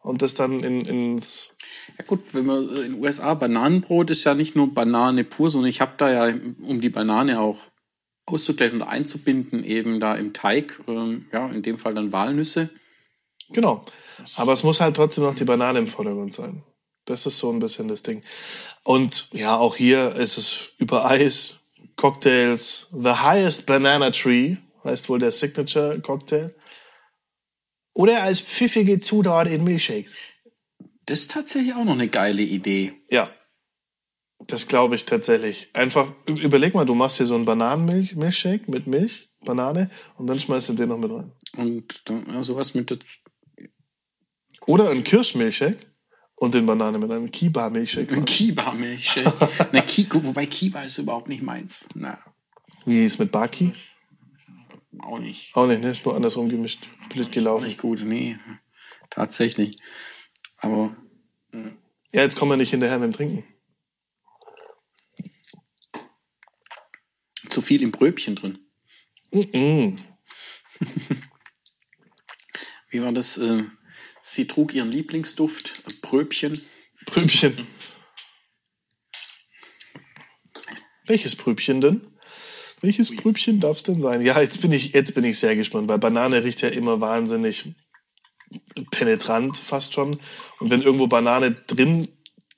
und 0.00 0.22
das 0.22 0.34
dann 0.34 0.62
in, 0.62 0.84
ins. 0.84 1.56
Ja 1.98 2.04
gut, 2.04 2.34
wenn 2.34 2.46
man 2.46 2.68
in 2.68 2.92
den 2.92 3.00
USA 3.00 3.34
Bananenbrot 3.34 4.10
ist 4.10 4.24
ja 4.24 4.34
nicht 4.34 4.54
nur 4.54 4.72
Banane 4.72 5.24
pur, 5.24 5.50
sondern 5.50 5.68
ich 5.68 5.80
habe 5.80 5.92
da 5.96 6.28
ja, 6.28 6.34
um 6.62 6.80
die 6.80 6.88
Banane 6.88 7.40
auch 7.40 7.58
auszugleichen 8.26 8.80
oder 8.80 8.90
einzubinden, 8.90 9.64
eben 9.64 9.98
da 9.98 10.14
im 10.14 10.32
Teig, 10.32 10.80
ähm, 10.86 11.26
ja, 11.32 11.48
in 11.48 11.62
dem 11.62 11.78
Fall 11.78 11.94
dann 11.94 12.12
Walnüsse. 12.12 12.70
Genau. 13.52 13.82
Aber 14.36 14.52
es 14.52 14.62
muss 14.62 14.80
halt 14.80 14.96
trotzdem 14.96 15.24
noch 15.24 15.34
die 15.34 15.44
Banane 15.44 15.80
im 15.80 15.88
Vordergrund 15.88 16.32
sein. 16.32 16.62
Das 17.04 17.26
ist 17.26 17.38
so 17.38 17.50
ein 17.50 17.58
bisschen 17.58 17.88
das 17.88 18.02
Ding. 18.02 18.22
Und 18.84 19.28
ja, 19.32 19.56
auch 19.56 19.76
hier 19.76 20.14
ist 20.16 20.38
es 20.38 20.70
über 20.78 21.08
Eis, 21.08 21.60
Cocktails, 21.96 22.88
The 22.90 23.10
Highest 23.10 23.66
Banana 23.66 24.10
Tree, 24.10 24.56
heißt 24.84 25.08
wohl 25.08 25.18
der 25.18 25.30
Signature 25.30 26.00
Cocktail. 26.00 26.54
Oder 27.94 28.22
als 28.22 28.40
pfiffige 28.40 28.98
Zutat 28.98 29.46
in 29.48 29.64
Milchshakes. 29.64 30.14
Das 31.06 31.20
ist 31.20 31.30
tatsächlich 31.30 31.74
auch 31.74 31.84
noch 31.84 31.92
eine 31.92 32.08
geile 32.08 32.42
Idee. 32.42 32.94
Ja. 33.10 33.30
Das 34.48 34.66
glaube 34.66 34.96
ich 34.96 35.04
tatsächlich. 35.04 35.68
Einfach, 35.72 36.12
überleg 36.26 36.74
mal, 36.74 36.84
du 36.84 36.94
machst 36.94 37.18
hier 37.18 37.26
so 37.26 37.36
einen 37.36 37.44
Bananenmilchshake 37.44 38.68
mit 38.68 38.88
Milch, 38.88 39.30
Banane 39.44 39.88
und 40.16 40.26
dann 40.26 40.40
schmeißt 40.40 40.70
du 40.70 40.72
den 40.72 40.88
noch 40.88 40.98
mit 40.98 41.12
rein. 41.12 41.32
Und 41.56 42.08
dann, 42.08 42.26
ja, 42.32 42.42
sowas 42.42 42.74
mit. 42.74 42.98
Oder 44.66 44.90
ein 44.90 45.04
Kirschmilchshake 45.04 45.91
und 46.42 46.54
den 46.54 46.66
Banane 46.66 46.98
mit 46.98 47.08
einem 47.08 47.30
Kiba-Milchshake. 47.30 48.16
Ein 48.16 48.24
Kiba-Milchshake. 48.24 49.68
Na, 49.72 49.80
Ki 49.80 50.08
wobei 50.10 50.46
Kiba 50.46 50.82
ist 50.82 50.98
überhaupt 50.98 51.28
nicht 51.28 51.40
meins. 51.40 51.88
Na, 51.94 52.18
Wie 52.84 53.04
ist 53.04 53.20
mit 53.20 53.30
Baki? 53.30 53.72
auch 54.98 55.20
nicht. 55.20 55.54
Auch 55.54 55.68
nicht, 55.68 55.80
ne? 55.82 55.90
Ist 55.92 56.04
nur 56.04 56.16
andersrum 56.16 56.48
gemischt. 56.48 56.88
Blöd 57.10 57.30
gelaufen. 57.30 57.64
Nicht 57.66 57.78
gut, 57.78 58.02
nee. 58.04 58.40
Tatsächlich. 59.08 59.76
Aber 60.56 60.96
Ja, 62.10 62.22
jetzt 62.22 62.34
kommen 62.34 62.50
wir 62.50 62.56
nicht 62.56 62.70
hinterher 62.70 62.98
mit 62.98 63.12
dem 63.12 63.12
Trinken. 63.12 63.44
zu 67.50 67.62
viel 67.62 67.82
im 67.82 67.90
Bröbchen 67.92 68.34
drin. 68.34 68.58
Mm. 69.30 69.98
Wie 72.88 73.02
war 73.02 73.12
das? 73.12 73.36
Äh, 73.38 73.64
sie 74.22 74.46
trug 74.46 74.72
ihren 74.72 74.90
Lieblingsduft, 74.90 76.00
Bröbchen. 76.00 76.58
Prübchen. 77.04 77.66
Welches 81.06 81.36
Prübchen 81.36 81.80
denn? 81.80 82.00
Welches 82.80 83.14
Prübchen 83.14 83.60
darf 83.60 83.78
es 83.78 83.82
denn 83.82 84.00
sein? 84.00 84.22
Ja, 84.22 84.40
jetzt 84.40 84.60
bin 84.60 84.72
ich, 84.72 84.92
jetzt 84.92 85.14
bin 85.14 85.24
ich 85.24 85.38
sehr 85.38 85.56
gespannt, 85.56 85.88
weil 85.88 85.98
Banane 85.98 86.42
riecht 86.42 86.62
ja 86.62 86.68
immer 86.68 87.00
wahnsinnig 87.00 87.74
penetrant 88.90 89.58
fast 89.58 89.94
schon. 89.94 90.18
Und 90.58 90.70
wenn 90.70 90.82
irgendwo 90.82 91.06
Banane 91.06 91.52
drin 91.52 92.08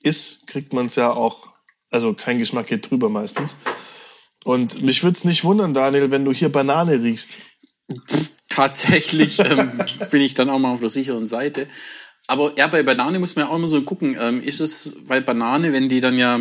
ist, 0.01 0.47
kriegt 0.47 0.73
man 0.73 0.85
es 0.87 0.95
ja 0.95 1.11
auch, 1.11 1.49
also 1.89 2.13
kein 2.13 2.37
Geschmack 2.37 2.67
geht 2.67 2.89
drüber 2.89 3.09
meistens. 3.09 3.57
Und 4.43 4.83
mich 4.83 5.03
würde 5.03 5.17
es 5.17 5.25
nicht 5.25 5.43
wundern, 5.43 5.73
Daniel, 5.73 6.11
wenn 6.11 6.25
du 6.25 6.31
hier 6.31 6.51
Banane 6.51 7.01
riechst. 7.01 7.31
Tatsächlich 8.55 9.39
ähm, 9.39 9.71
bin 10.11 10.21
ich 10.21 10.33
dann 10.33 10.49
auch 10.49 10.59
mal 10.59 10.71
auf 10.71 10.79
der 10.79 10.89
sicheren 10.89 11.27
Seite. 11.27 11.67
Aber 12.27 12.53
ja, 12.57 12.67
bei 12.67 12.83
Banane 12.83 13.19
muss 13.19 13.35
man 13.35 13.45
ja 13.45 13.51
auch 13.51 13.55
immer 13.55 13.67
so 13.67 13.81
gucken, 13.81 14.17
ähm, 14.19 14.41
ist 14.41 14.59
es, 14.59 14.97
weil 15.07 15.21
Banane, 15.21 15.73
wenn 15.73 15.89
die 15.89 16.01
dann 16.01 16.17
ja, 16.17 16.39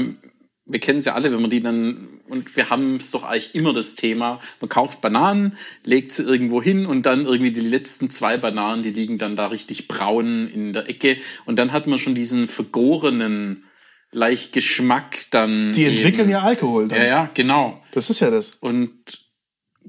wir 0.66 0.80
kennen 0.80 0.98
es 0.98 1.04
ja 1.04 1.14
alle, 1.14 1.30
wenn 1.32 1.42
man 1.42 1.50
die 1.50 1.60
dann, 1.60 2.08
und 2.28 2.56
wir 2.56 2.70
haben 2.70 2.96
es 2.96 3.10
doch 3.10 3.24
eigentlich 3.24 3.54
immer 3.54 3.74
das 3.74 3.96
Thema, 3.96 4.40
man 4.60 4.68
kauft 4.70 5.02
Bananen, 5.02 5.56
legt 5.84 6.12
sie 6.12 6.22
irgendwo 6.22 6.62
hin 6.62 6.86
und 6.86 7.04
dann 7.04 7.26
irgendwie 7.26 7.52
die 7.52 7.60
letzten 7.60 8.08
zwei 8.08 8.38
Bananen, 8.38 8.82
die 8.82 8.90
liegen 8.90 9.18
dann 9.18 9.36
da 9.36 9.48
richtig 9.48 9.88
braun 9.88 10.48
in 10.48 10.72
der 10.72 10.88
Ecke 10.88 11.18
und 11.44 11.58
dann 11.58 11.72
hat 11.72 11.86
man 11.86 11.98
schon 11.98 12.14
diesen 12.14 12.48
vergorenen, 12.48 13.64
leicht 14.10 14.52
Geschmack 14.52 15.18
dann. 15.32 15.72
Die 15.72 15.84
entwickeln 15.84 16.22
eben. 16.22 16.30
ja 16.30 16.42
Alkohol. 16.42 16.88
Dann. 16.88 16.98
Ja, 16.98 17.04
ja, 17.04 17.30
genau. 17.34 17.82
Das 17.90 18.08
ist 18.08 18.20
ja 18.20 18.30
das. 18.30 18.56
Und 18.60 19.23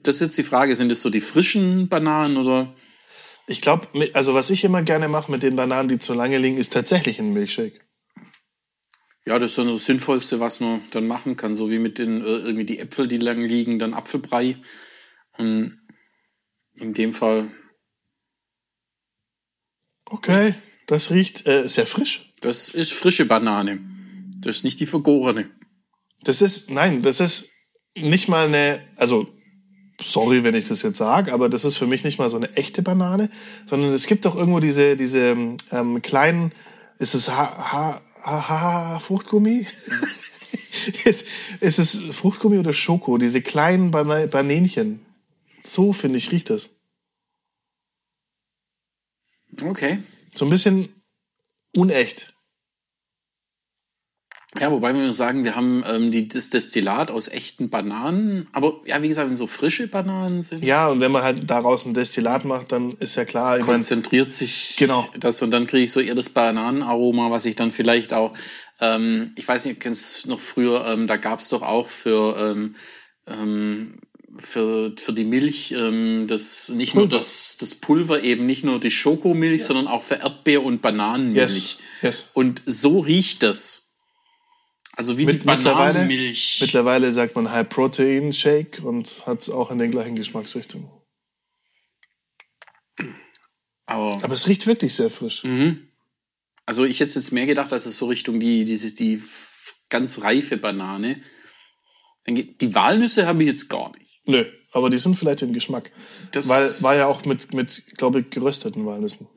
das 0.07 0.15
ist 0.15 0.21
jetzt 0.21 0.37
die 0.37 0.43
Frage, 0.43 0.75
sind 0.75 0.89
das 0.89 1.01
so 1.01 1.09
die 1.09 1.21
frischen 1.21 1.87
Bananen 1.87 2.37
oder? 2.37 2.73
Ich 3.47 3.61
glaube, 3.61 3.87
also 4.13 4.33
was 4.33 4.49
ich 4.49 4.63
immer 4.63 4.81
gerne 4.81 5.07
mache 5.07 5.31
mit 5.31 5.43
den 5.43 5.55
Bananen, 5.55 5.87
die 5.87 5.99
zu 5.99 6.13
lange 6.13 6.37
liegen, 6.37 6.57
ist 6.57 6.73
tatsächlich 6.73 7.19
ein 7.19 7.33
Milchshake. 7.33 7.79
Ja, 9.25 9.39
das 9.39 9.51
ist 9.51 9.57
dann 9.57 9.67
das 9.67 9.85
Sinnvollste, 9.85 10.39
was 10.39 10.59
man 10.59 10.81
dann 10.91 11.07
machen 11.07 11.35
kann. 11.35 11.55
So 11.55 11.71
wie 11.71 11.79
mit 11.79 11.97
den 11.97 12.21
äh, 12.21 12.37
irgendwie 12.37 12.65
die 12.65 12.79
Äpfel, 12.79 13.07
die 13.07 13.17
lang 13.17 13.43
liegen, 13.43 13.79
dann 13.79 13.93
Apfelbrei. 13.93 14.57
Und 15.37 15.79
in 16.75 16.93
dem 16.93 17.13
Fall, 17.13 17.51
Okay, 20.05 20.53
das 20.87 21.09
riecht 21.11 21.47
äh, 21.47 21.67
sehr 21.67 21.87
frisch. 21.87 22.33
das 22.41 22.69
ist 22.69 22.93
frische 22.93 23.25
Banane. 23.25 23.79
Das 24.39 24.57
ist 24.57 24.63
nicht 24.63 24.79
die 24.79 24.85
vergorene. 24.85 25.49
Das 26.23 26.41
ist, 26.41 26.69
nein, 26.69 27.01
das 27.01 27.19
ist 27.19 27.49
nicht 27.95 28.27
mal 28.27 28.47
eine, 28.47 28.79
also 28.95 29.34
sorry, 30.01 30.43
wenn 30.43 30.55
ich 30.55 30.67
das 30.67 30.81
jetzt 30.81 30.97
sage, 30.97 31.33
aber 31.33 31.49
das 31.49 31.65
ist 31.65 31.77
für 31.77 31.87
mich 31.87 32.03
nicht 32.03 32.19
mal 32.19 32.29
so 32.29 32.37
eine 32.37 32.55
echte 32.55 32.81
Banane, 32.81 33.29
sondern 33.65 33.91
es 33.91 34.07
gibt 34.07 34.25
doch 34.25 34.35
irgendwo 34.35 34.59
diese, 34.59 34.95
diese 34.95 35.35
ähm, 35.71 36.01
kleinen, 36.01 36.51
ist 36.99 37.13
es 37.13 37.29
ha, 37.29 37.71
ha, 37.73 38.01
ha, 38.23 38.49
ha, 38.49 38.99
Fruchtgummi? 38.99 39.65
ist, 41.05 41.27
ist 41.59 41.79
es 41.79 42.15
Fruchtgummi 42.15 42.57
oder 42.57 42.73
Schoko? 42.73 43.17
Diese 43.17 43.41
kleinen 43.41 43.91
Bana 43.91 44.25
Banänchen. 44.27 45.05
So, 45.61 45.93
finde 45.93 46.17
ich, 46.17 46.31
riecht 46.31 46.49
das. 46.49 46.69
Okay. 49.61 49.99
So 50.33 50.45
ein 50.45 50.49
bisschen 50.49 50.89
unecht. 51.75 52.34
Ja, 54.59 54.71
wobei 54.71 54.93
wir 54.95 55.11
sagen, 55.11 55.43
wir 55.43 55.55
haben 55.55 55.83
ähm, 55.85 56.11
die, 56.11 56.27
das 56.29 56.49
Destillat 56.49 57.11
aus 57.11 57.27
echten 57.27 57.69
Bananen. 57.69 58.47
Aber 58.53 58.79
ja, 58.85 59.01
wie 59.01 59.09
gesagt, 59.09 59.29
wenn 59.29 59.35
so 59.35 59.47
frische 59.47 59.87
Bananen 59.87 60.41
sind, 60.41 60.63
Ja, 60.63 60.87
und 60.87 61.01
wenn 61.01 61.11
man 61.11 61.23
halt 61.23 61.49
daraus 61.49 61.85
ein 61.85 61.93
Destillat 61.93 62.45
macht, 62.45 62.71
dann 62.71 62.91
ist 62.93 63.15
ja 63.15 63.25
klar, 63.25 63.59
konzentriert 63.59 64.31
sich 64.31 64.75
Genau. 64.77 65.07
das 65.19 65.41
und 65.41 65.51
dann 65.51 65.67
kriege 65.67 65.83
ich 65.83 65.91
so 65.91 65.99
eher 65.99 66.15
das 66.15 66.29
Bananenaroma, 66.29 67.31
was 67.31 67.45
ich 67.45 67.55
dann 67.55 67.71
vielleicht 67.71 68.13
auch, 68.13 68.31
ähm, 68.79 69.31
ich 69.35 69.45
weiß 69.47 69.65
nicht, 69.65 69.85
es 69.85 70.25
noch 70.25 70.39
früher, 70.39 70.85
ähm, 70.87 71.05
da 71.07 71.17
gab 71.17 71.39
es 71.41 71.49
doch 71.49 71.61
auch 71.61 71.89
für, 71.89 72.37
ähm, 72.37 72.75
ähm, 73.27 73.99
für, 74.37 74.93
für 74.97 75.13
die 75.13 75.23
Milch 75.25 75.71
ähm, 75.77 76.27
das 76.27 76.69
nicht 76.69 76.93
nur 76.95 77.05
Pulver. 77.05 77.17
das, 77.17 77.57
das 77.59 77.75
Pulver, 77.75 78.21
eben 78.23 78.45
nicht 78.45 78.63
nur 78.63 78.79
die 78.79 78.91
Schokomilch, 78.91 79.63
sondern 79.63 79.87
auch 79.87 80.01
für 80.03 80.15
Erdbeer- 80.15 80.63
und 80.63 80.81
Bananenmilch. 80.81 81.41
Yes, 81.41 81.77
yes. 82.01 82.29
Und 82.33 82.61
so 82.65 82.99
riecht 82.99 83.43
das. 83.43 83.84
Also 84.97 85.17
wie 85.17 85.25
Mit, 85.25 85.43
die 85.43 85.47
mittlerweile, 85.47 85.93
Bananenmilch. 85.93 86.59
mittlerweile 86.61 87.11
sagt 87.11 87.35
man 87.35 87.51
High 87.51 87.67
Protein 87.67 88.31
Shake 88.31 88.81
und 88.83 89.25
hat 89.25 89.41
es 89.41 89.49
auch 89.49 89.69
in 89.71 89.77
den 89.77 89.91
gleichen 89.91 90.15
Geschmacksrichtungen. 90.15 90.89
Aber 93.87 94.19
Aber 94.23 94.33
es 94.33 94.47
riecht 94.47 94.65
wirklich 94.67 94.93
sehr 94.95 95.09
frisch. 95.09 95.43
Also 96.65 96.85
ich 96.85 96.99
hätte 96.99 97.13
jetzt 97.13 97.31
mehr 97.31 97.45
gedacht, 97.45 97.71
dass 97.71 97.85
es 97.85 97.97
so 97.97 98.07
Richtung 98.07 98.39
die, 98.39 98.65
diese, 98.65 98.91
die 98.93 99.21
ganz 99.89 100.21
reife 100.21 100.57
Banane. 100.57 101.21
Die 102.27 102.73
Walnüsse 102.73 103.27
habe 103.27 103.43
ich 103.43 103.49
jetzt 103.49 103.69
gar 103.69 103.95
nicht. 103.97 104.21
Nö, 104.25 104.45
aber 104.71 104.89
die 104.89 104.97
sind 104.97 105.15
vielleicht 105.15 105.43
im 105.43 105.53
Geschmack. 105.53 105.91
Das- 106.31 106.47
Weil 106.47 106.67
war 106.81 106.95
ja 106.95 107.05
auch 107.05 107.23
mit, 107.25 107.53
mit 107.53 107.83
glaube 107.97 108.21
ich, 108.21 108.29
gerösteten 108.31 108.85
Walnüssen. 108.85 109.27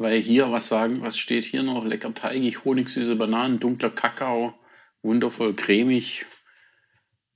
Weil 0.00 0.18
hier, 0.18 0.50
was 0.50 0.68
sagen, 0.68 1.02
was 1.02 1.18
steht 1.18 1.44
hier 1.44 1.62
noch? 1.62 1.84
Lecker 1.84 2.14
teigig, 2.14 2.64
honigsüße 2.64 3.16
Bananen, 3.16 3.60
dunkler 3.60 3.90
Kakao, 3.90 4.54
wundervoll 5.02 5.54
cremig. 5.54 6.24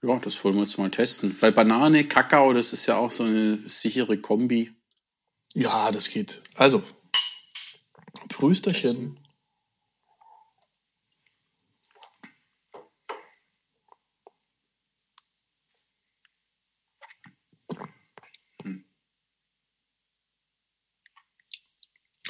Ja, 0.00 0.16
das 0.16 0.42
wollen 0.42 0.55
wir 0.55 0.62
jetzt 0.62 0.79
mal 0.79 0.90
testen. 0.90 1.37
Weil 1.40 1.53
Banane, 1.53 2.05
Kakao, 2.05 2.55
das 2.55 2.72
ist 2.72 2.87
ja 2.87 2.96
auch 2.96 3.11
so 3.11 3.24
eine 3.24 3.59
sichere 3.66 4.16
Kombi. 4.16 4.74
Ja, 5.53 5.90
das 5.90 6.09
geht. 6.09 6.40
Also, 6.55 6.83
Prüsterchen. 8.31 9.20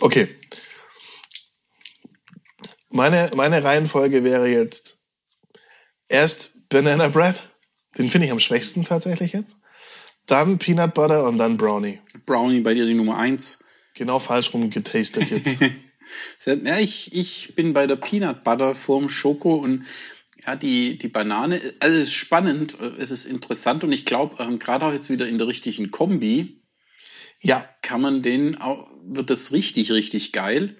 Okay. 0.04 0.28
Meine, 2.90 3.30
meine 3.34 3.64
Reihenfolge 3.64 4.22
wäre 4.22 4.48
jetzt 4.48 4.98
erst 6.08 6.68
Banana 6.68 7.08
Bread. 7.08 7.36
Den 7.96 8.10
finde 8.10 8.26
ich 8.26 8.32
am 8.32 8.38
schwächsten 8.38 8.84
tatsächlich 8.84 9.32
jetzt. 9.32 9.62
Dann 10.26 10.58
Peanut 10.58 10.92
Butter 10.92 11.26
und 11.26 11.38
dann 11.38 11.56
Brownie. 11.56 12.00
Brownie 12.26 12.60
bei 12.60 12.74
dir 12.74 12.84
die 12.84 12.92
Nummer 12.92 13.16
eins. 13.16 13.60
Genau 13.94 14.18
falsch 14.18 14.52
rum 14.52 14.68
getastet 14.68 15.30
jetzt. 15.30 15.56
Ja, 16.44 16.78
ich, 16.78 17.14
ich 17.14 17.54
bin 17.54 17.72
bei 17.72 17.86
der 17.86 17.96
Peanut 17.96 18.44
Butter 18.44 18.74
vorm 18.74 19.08
Schoko 19.08 19.54
und 19.54 19.86
ja, 20.46 20.54
die, 20.54 20.98
die 20.98 21.08
Banane, 21.08 21.58
also 21.80 21.96
es 21.96 22.02
ist 22.02 22.12
spannend, 22.12 22.78
äh, 22.78 23.00
es 23.00 23.10
ist 23.10 23.24
interessant 23.24 23.84
und 23.84 23.92
ich 23.92 24.04
glaube, 24.04 24.36
ähm, 24.38 24.58
gerade 24.58 24.84
auch 24.84 24.92
jetzt 24.92 25.08
wieder 25.08 25.26
in 25.26 25.38
der 25.38 25.46
richtigen 25.46 25.90
Kombi 25.90 26.62
ja, 27.44 27.68
kann 27.82 28.00
man 28.00 28.22
den 28.22 28.58
auch, 28.58 28.88
wird 29.06 29.30
das 29.30 29.52
richtig, 29.52 29.90
richtig 29.92 30.32
geil. 30.32 30.76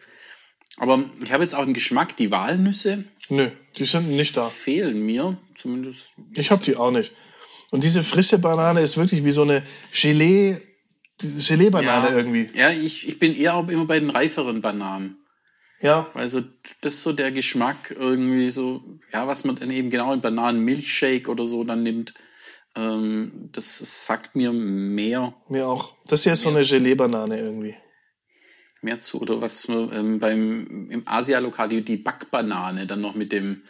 Aber 0.77 1.05
ich 1.23 1.33
habe 1.33 1.43
jetzt 1.43 1.55
auch 1.55 1.63
einen 1.63 1.75
Geschmack, 1.75 2.17
die 2.17 2.31
Walnüsse 2.31 3.05
Nö, 3.29 3.51
die 3.77 3.85
sind 3.85 4.11
nicht 4.11 4.37
da. 4.37 4.49
fehlen 4.49 5.05
mir, 5.05 5.39
zumindest. 5.55 6.13
Ich 6.35 6.51
hab 6.51 6.63
die 6.63 6.77
auch 6.77 6.91
nicht. 6.91 7.13
Und 7.71 7.83
diese 7.83 8.03
frische 8.03 8.39
Banane 8.39 8.81
ist 8.81 8.97
wirklich 8.97 9.25
wie 9.25 9.31
so 9.31 9.43
eine 9.43 9.63
Gelee, 9.93 10.57
Gelee-Banane 11.21 12.09
irgendwie. 12.09 12.47
Ja, 12.55 12.71
ich, 12.71 13.09
ich 13.09 13.19
bin 13.19 13.35
eher 13.35 13.55
auch 13.55 13.69
immer 13.69 13.87
bei 13.87 13.99
den 13.99 14.11
reiferen 14.11 14.61
Bananen. 14.61 15.17
Ja, 15.81 16.09
Also 16.15 16.41
das 16.81 16.95
ist 16.95 17.03
so 17.03 17.13
der 17.13 17.33
Geschmack 17.33 17.95
irgendwie 17.99 18.51
so, 18.51 18.83
ja, 19.13 19.27
was 19.27 19.45
man 19.45 19.57
dann 19.57 19.71
eben 19.71 19.91
genau 19.91 20.13
in 20.13 20.21
Bananenmilchshake 20.21 21.29
oder 21.29 21.47
so 21.47 21.65
dann 21.65 21.83
nimmt. 21.83 22.15
Ähm, 22.77 23.51
das 23.53 24.07
sagt 24.07 24.37
mir 24.37 24.53
mehr, 24.53 25.35
mir 25.49 25.67
auch. 25.67 25.95
Das 26.07 26.23
hier 26.23 26.33
ist 26.33 26.43
so 26.43 26.49
eine 26.51 26.63
Gelee-Banane 26.63 27.39
irgendwie. 27.39 27.77
Mehr 28.85 29.01
zu. 29.01 29.21
Oder 29.21 29.41
was 29.41 29.69
ähm, 29.69 30.19
beim 30.19 30.89
im 30.91 31.03
Asia-Lokal 31.07 31.69
die, 31.69 31.83
die 31.85 31.97
Backbanane 31.97 32.87
dann 32.87 33.01
noch 33.01 33.15
mit 33.15 33.33
dem, 33.33 33.63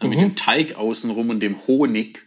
äh, 0.00 0.08
mit 0.08 0.18
dem 0.18 0.34
Teig 0.34 0.74
außenrum 0.76 1.30
und 1.30 1.40
dem 1.40 1.66
Honig. 1.66 2.24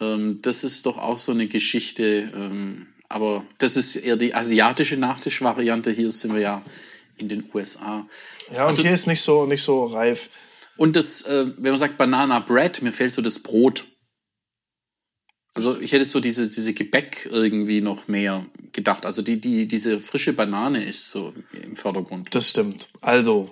Ähm, 0.00 0.40
das 0.42 0.64
ist 0.64 0.86
doch 0.86 0.98
auch 0.98 1.18
so 1.18 1.32
eine 1.32 1.46
Geschichte. 1.46 2.32
Ähm, 2.34 2.88
aber 3.08 3.46
das 3.58 3.76
ist 3.76 3.96
eher 3.96 4.16
die 4.16 4.34
asiatische 4.34 4.96
Nachtischvariante. 4.96 5.90
Hier 5.92 6.10
sind 6.10 6.34
wir 6.34 6.40
ja 6.40 6.64
in 7.16 7.28
den 7.28 7.48
USA. 7.54 8.08
Ja, 8.50 8.62
und 8.62 8.68
Also- 8.68 8.82
hier 8.82 8.92
ist 8.92 9.06
nicht 9.06 9.20
so, 9.20 9.46
nicht 9.46 9.62
so 9.62 9.84
reif. 9.84 10.30
Und 10.76 10.96
das, 10.96 11.22
äh, 11.22 11.46
wenn 11.58 11.70
man 11.70 11.78
sagt 11.78 11.96
Banana 11.96 12.40
Bread, 12.40 12.82
mir 12.82 12.90
fällt 12.92 13.12
so 13.12 13.22
das 13.22 13.38
Brot. 13.38 13.84
Also 15.54 15.78
ich 15.80 15.92
hätte 15.92 16.04
so 16.04 16.18
diese, 16.18 16.48
diese 16.50 16.74
Gebäck 16.74 17.28
irgendwie 17.30 17.80
noch 17.80 18.08
mehr 18.08 18.44
gedacht. 18.74 19.06
Also 19.06 19.22
die, 19.22 19.40
die, 19.40 19.66
diese 19.66 20.00
frische 20.00 20.34
Banane 20.34 20.84
ist 20.84 21.10
so 21.10 21.32
im 21.62 21.76
Vordergrund. 21.76 22.34
Das 22.34 22.50
stimmt. 22.50 22.90
Also, 23.00 23.50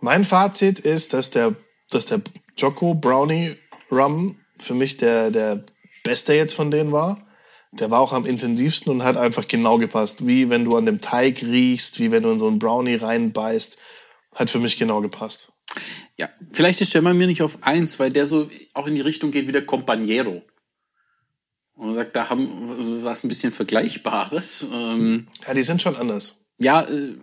mein 0.00 0.24
Fazit 0.24 0.80
ist, 0.80 1.14
dass 1.14 1.30
der, 1.30 1.54
dass 1.90 2.06
der 2.06 2.20
Choco 2.60 2.94
Brownie 2.94 3.56
Rum 3.90 4.38
für 4.58 4.74
mich 4.74 4.96
der, 4.98 5.30
der 5.30 5.64
beste 6.04 6.34
jetzt 6.34 6.54
von 6.54 6.70
denen 6.70 6.92
war. 6.92 7.26
Der 7.72 7.90
war 7.90 8.00
auch 8.00 8.12
am 8.12 8.26
intensivsten 8.26 8.92
und 8.92 9.02
hat 9.02 9.16
einfach 9.16 9.48
genau 9.48 9.78
gepasst. 9.78 10.26
Wie 10.26 10.50
wenn 10.50 10.64
du 10.64 10.76
an 10.76 10.84
dem 10.84 11.00
Teig 11.00 11.42
riechst, 11.42 12.00
wie 12.00 12.10
wenn 12.10 12.22
du 12.22 12.30
in 12.30 12.38
so 12.38 12.46
einen 12.46 12.58
Brownie 12.58 12.96
reinbeißt. 12.96 13.78
Hat 14.34 14.50
für 14.50 14.58
mich 14.58 14.76
genau 14.76 15.00
gepasst. 15.00 15.52
Ja, 16.18 16.28
vielleicht 16.52 16.80
ist 16.80 16.94
der 16.94 17.02
bei 17.02 17.14
mir 17.14 17.26
nicht 17.26 17.42
auf 17.42 17.58
eins, 17.62 17.98
weil 17.98 18.10
der 18.10 18.26
so 18.26 18.50
auch 18.74 18.86
in 18.86 18.94
die 18.94 19.00
Richtung 19.00 19.30
geht 19.30 19.46
wie 19.46 19.52
der 19.52 19.64
Companiero. 19.64 20.42
Und 21.74 21.86
man 21.88 21.96
sagt, 21.96 22.14
da 22.16 22.28
haben 22.30 22.68
wir 22.68 23.02
was 23.04 23.24
ein 23.24 23.28
bisschen 23.28 23.52
Vergleichbares. 23.52 24.68
Ähm, 24.72 25.28
Ja, 25.46 25.54
die 25.54 25.62
sind 25.62 25.82
schon 25.82 25.96
anders. 25.96 26.36
ja, 26.60 26.82
äh, 26.82 27.14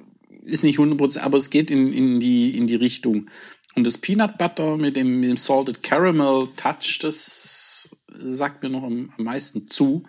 ist 0.45 0.63
nicht 0.63 0.79
100%, 0.79 1.19
aber 1.19 1.37
es 1.37 1.49
geht 1.51 1.69
in, 1.69 1.93
in, 1.93 2.19
die, 2.19 2.57
in 2.57 2.65
die 2.65 2.75
Richtung. 2.75 3.29
Und 3.75 3.85
das 3.85 3.97
Peanut 3.99 4.37
Butter 4.39 4.77
mit 4.77 4.95
dem, 4.95 5.19
mit 5.19 5.29
dem 5.29 5.37
Salted 5.37 5.83
Caramel 5.83 6.47
Touch, 6.55 6.97
das 7.01 7.89
sagt 8.07 8.63
mir 8.63 8.69
noch 8.69 8.83
am, 8.83 9.13
am 9.17 9.23
meisten 9.23 9.69
zu. 9.69 10.03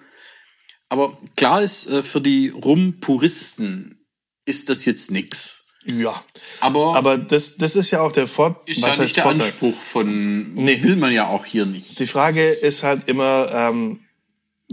Aber 0.89 1.17
klar 1.37 1.63
ist, 1.63 1.87
äh, 1.89 2.03
für 2.03 2.21
die 2.21 2.49
Rum-Puristen 2.49 4.05
ist 4.47 4.69
das 4.71 4.85
jetzt 4.85 5.11
nix. 5.11 5.67
Ja. 5.85 6.23
Aber, 6.61 6.95
Aber 6.97 7.19
das, 7.19 7.57
das 7.57 7.77
ist 7.77 7.91
ja 7.91 8.01
auch 8.01 8.13
der 8.13 8.27
Vor 8.27 8.63
ist 8.67 8.83
was 8.83 8.97
ja 8.97 9.03
nicht 9.03 9.17
der 9.17 9.25
Vorteil? 9.25 9.43
Anspruch 9.47 9.75
von, 9.79 10.55
Nee. 10.55 10.83
will 10.83 10.97
man 10.97 11.13
ja 11.13 11.27
auch 11.29 11.45
hier 11.45 11.67
nicht. 11.67 11.99
Die 11.99 12.07
Frage 12.07 12.43
ist 12.49 12.83
halt 12.83 13.09
immer, 13.09 13.49
ähm, 13.53 14.01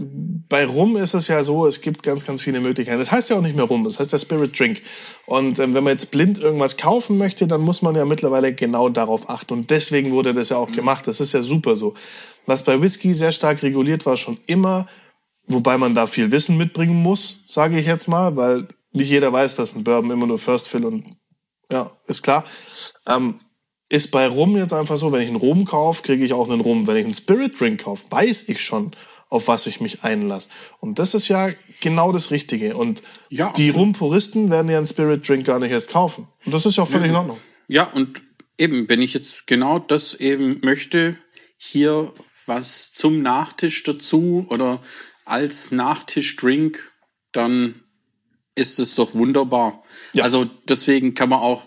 bei 0.00 0.64
Rum 0.64 0.96
ist 0.96 1.14
es 1.14 1.26
ja 1.26 1.42
so, 1.42 1.66
es 1.66 1.80
gibt 1.80 2.04
ganz, 2.04 2.24
ganz 2.24 2.42
viele 2.42 2.60
Möglichkeiten. 2.60 2.98
Das 2.98 3.10
heißt 3.10 3.30
ja 3.30 3.36
auch 3.36 3.42
nicht 3.42 3.56
mehr 3.56 3.64
Rum, 3.64 3.82
das 3.82 3.98
heißt 3.98 4.12
der 4.12 4.18
Spirit 4.18 4.58
Drink. 4.58 4.80
Und 5.26 5.58
ähm, 5.58 5.74
wenn 5.74 5.82
man 5.82 5.92
jetzt 5.92 6.12
blind 6.12 6.38
irgendwas 6.38 6.76
kaufen 6.76 7.18
möchte, 7.18 7.48
dann 7.48 7.60
muss 7.60 7.82
man 7.82 7.96
ja 7.96 8.04
mittlerweile 8.04 8.54
genau 8.54 8.88
darauf 8.88 9.28
achten. 9.28 9.54
Und 9.54 9.70
deswegen 9.70 10.12
wurde 10.12 10.32
das 10.34 10.50
ja 10.50 10.56
auch 10.56 10.70
gemacht. 10.70 11.08
Das 11.08 11.20
ist 11.20 11.32
ja 11.32 11.42
super 11.42 11.74
so. 11.74 11.94
Was 12.46 12.62
bei 12.62 12.80
Whisky 12.80 13.12
sehr 13.12 13.32
stark 13.32 13.62
reguliert 13.62 14.06
war, 14.06 14.16
schon 14.16 14.38
immer, 14.46 14.86
wobei 15.46 15.76
man 15.78 15.94
da 15.94 16.06
viel 16.06 16.30
Wissen 16.30 16.56
mitbringen 16.56 17.02
muss, 17.02 17.40
sage 17.46 17.78
ich 17.78 17.86
jetzt 17.86 18.06
mal, 18.06 18.36
weil 18.36 18.68
nicht 18.92 19.10
jeder 19.10 19.32
weiß, 19.32 19.56
dass 19.56 19.74
ein 19.74 19.84
Bourbon 19.84 20.12
immer 20.12 20.26
nur 20.26 20.38
First 20.38 20.68
Fill 20.68 20.84
und 20.84 21.04
ja, 21.70 21.90
ist 22.06 22.22
klar. 22.22 22.44
Ähm, 23.06 23.34
ist 23.90 24.10
bei 24.10 24.26
Rum 24.28 24.56
jetzt 24.56 24.72
einfach 24.72 24.96
so, 24.96 25.12
wenn 25.12 25.22
ich 25.22 25.28
einen 25.28 25.36
Rum 25.36 25.64
kaufe, 25.64 26.02
kriege 26.02 26.24
ich 26.24 26.32
auch 26.32 26.48
einen 26.48 26.60
Rum. 26.60 26.86
Wenn 26.86 26.96
ich 26.96 27.04
einen 27.04 27.12
Spirit 27.12 27.58
Drink 27.58 27.82
kaufe, 27.82 28.04
weiß 28.10 28.48
ich 28.48 28.62
schon, 28.62 28.92
auf 29.28 29.48
was 29.48 29.66
ich 29.66 29.80
mich 29.80 30.04
einlasse. 30.04 30.48
Und 30.80 30.98
das 30.98 31.14
ist 31.14 31.28
ja 31.28 31.50
genau 31.80 32.12
das 32.12 32.30
Richtige. 32.30 32.76
Und 32.76 33.02
Ja, 33.30 33.52
die. 33.52 33.70
Rum-Puristen 33.70 34.50
werden 34.50 34.70
ja 34.70 34.78
einen 34.78 34.86
Spirit 34.86 35.28
Drink 35.28 35.46
gar 35.46 35.58
nicht 35.58 35.70
erst 35.70 35.90
kaufen. 35.90 36.28
Und 36.44 36.52
das 36.54 36.66
ist 36.66 36.76
ja 36.76 36.84
auch 36.84 36.88
völlig 36.88 37.10
in 37.10 37.16
Ordnung. 37.16 37.38
Ja, 37.66 37.84
und 37.84 38.22
eben, 38.56 38.88
wenn 38.88 39.02
ich 39.02 39.14
jetzt 39.14 39.46
genau 39.46 39.78
das 39.78 40.14
eben 40.14 40.58
möchte, 40.62 41.16
hier 41.56 42.12
was 42.46 42.92
zum 42.92 43.22
Nachtisch 43.22 43.82
dazu 43.82 44.46
oder 44.48 44.80
als 45.24 45.70
Nachtischdrink, 45.70 46.92
dann 47.32 47.82
ist 48.54 48.78
es 48.78 48.94
doch 48.94 49.14
wunderbar. 49.14 49.82
Ja. 50.12 50.24
Also 50.24 50.46
deswegen 50.68 51.14
kann 51.14 51.28
man 51.28 51.40
auch, 51.40 51.64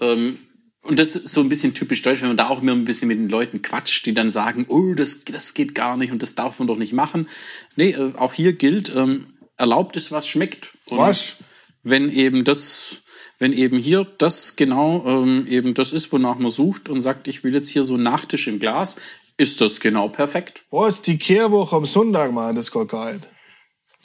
ähm, 0.00 0.38
und 0.84 0.98
das 0.98 1.16
ist 1.16 1.28
so 1.28 1.40
ein 1.40 1.48
bisschen 1.48 1.74
typisch 1.74 2.02
deutsch, 2.02 2.20
wenn 2.20 2.28
man 2.28 2.36
da 2.36 2.48
auch 2.48 2.62
immer 2.62 2.72
ein 2.72 2.84
bisschen 2.84 3.08
mit 3.08 3.18
den 3.18 3.28
Leuten 3.28 3.62
quatscht, 3.62 4.06
die 4.06 4.14
dann 4.14 4.30
sagen, 4.30 4.66
oh, 4.68 4.94
das, 4.94 5.24
das 5.24 5.54
geht 5.54 5.74
gar 5.74 5.96
nicht 5.96 6.12
und 6.12 6.22
das 6.22 6.34
darf 6.34 6.58
man 6.58 6.68
doch 6.68 6.76
nicht 6.76 6.92
machen. 6.92 7.28
Nee, 7.74 7.90
äh, 7.90 8.14
auch 8.16 8.32
hier 8.32 8.52
gilt, 8.52 8.94
ähm, 8.94 9.26
erlaubt 9.56 9.96
ist, 9.96 10.12
was 10.12 10.28
schmeckt. 10.28 10.70
Und 10.86 10.98
Was? 10.98 11.36
wenn 11.82 12.10
eben 12.10 12.44
das, 12.44 13.00
wenn 13.38 13.52
eben 13.52 13.76
hier 13.76 14.06
das 14.18 14.54
genau 14.54 15.04
ähm, 15.06 15.46
eben 15.48 15.74
das 15.74 15.92
ist, 15.92 16.12
wonach 16.12 16.38
man 16.38 16.50
sucht 16.50 16.88
und 16.88 17.02
sagt, 17.02 17.26
ich 17.26 17.42
will 17.42 17.54
jetzt 17.54 17.70
hier 17.70 17.82
so 17.82 17.94
einen 17.94 18.04
Nachtisch 18.04 18.46
im 18.46 18.60
Glas, 18.60 18.96
ist 19.36 19.60
das 19.60 19.80
genau 19.80 20.08
perfekt. 20.08 20.64
Ist 20.86 21.06
die 21.06 21.18
Kehrwoche 21.18 21.76
am 21.76 21.86
Sonntag, 21.86 22.32
Mann? 22.32 22.54
Das 22.54 22.70
geht 22.70 22.88
geil. 22.88 23.20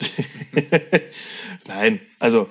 Nein, 1.66 2.00
also 2.18 2.48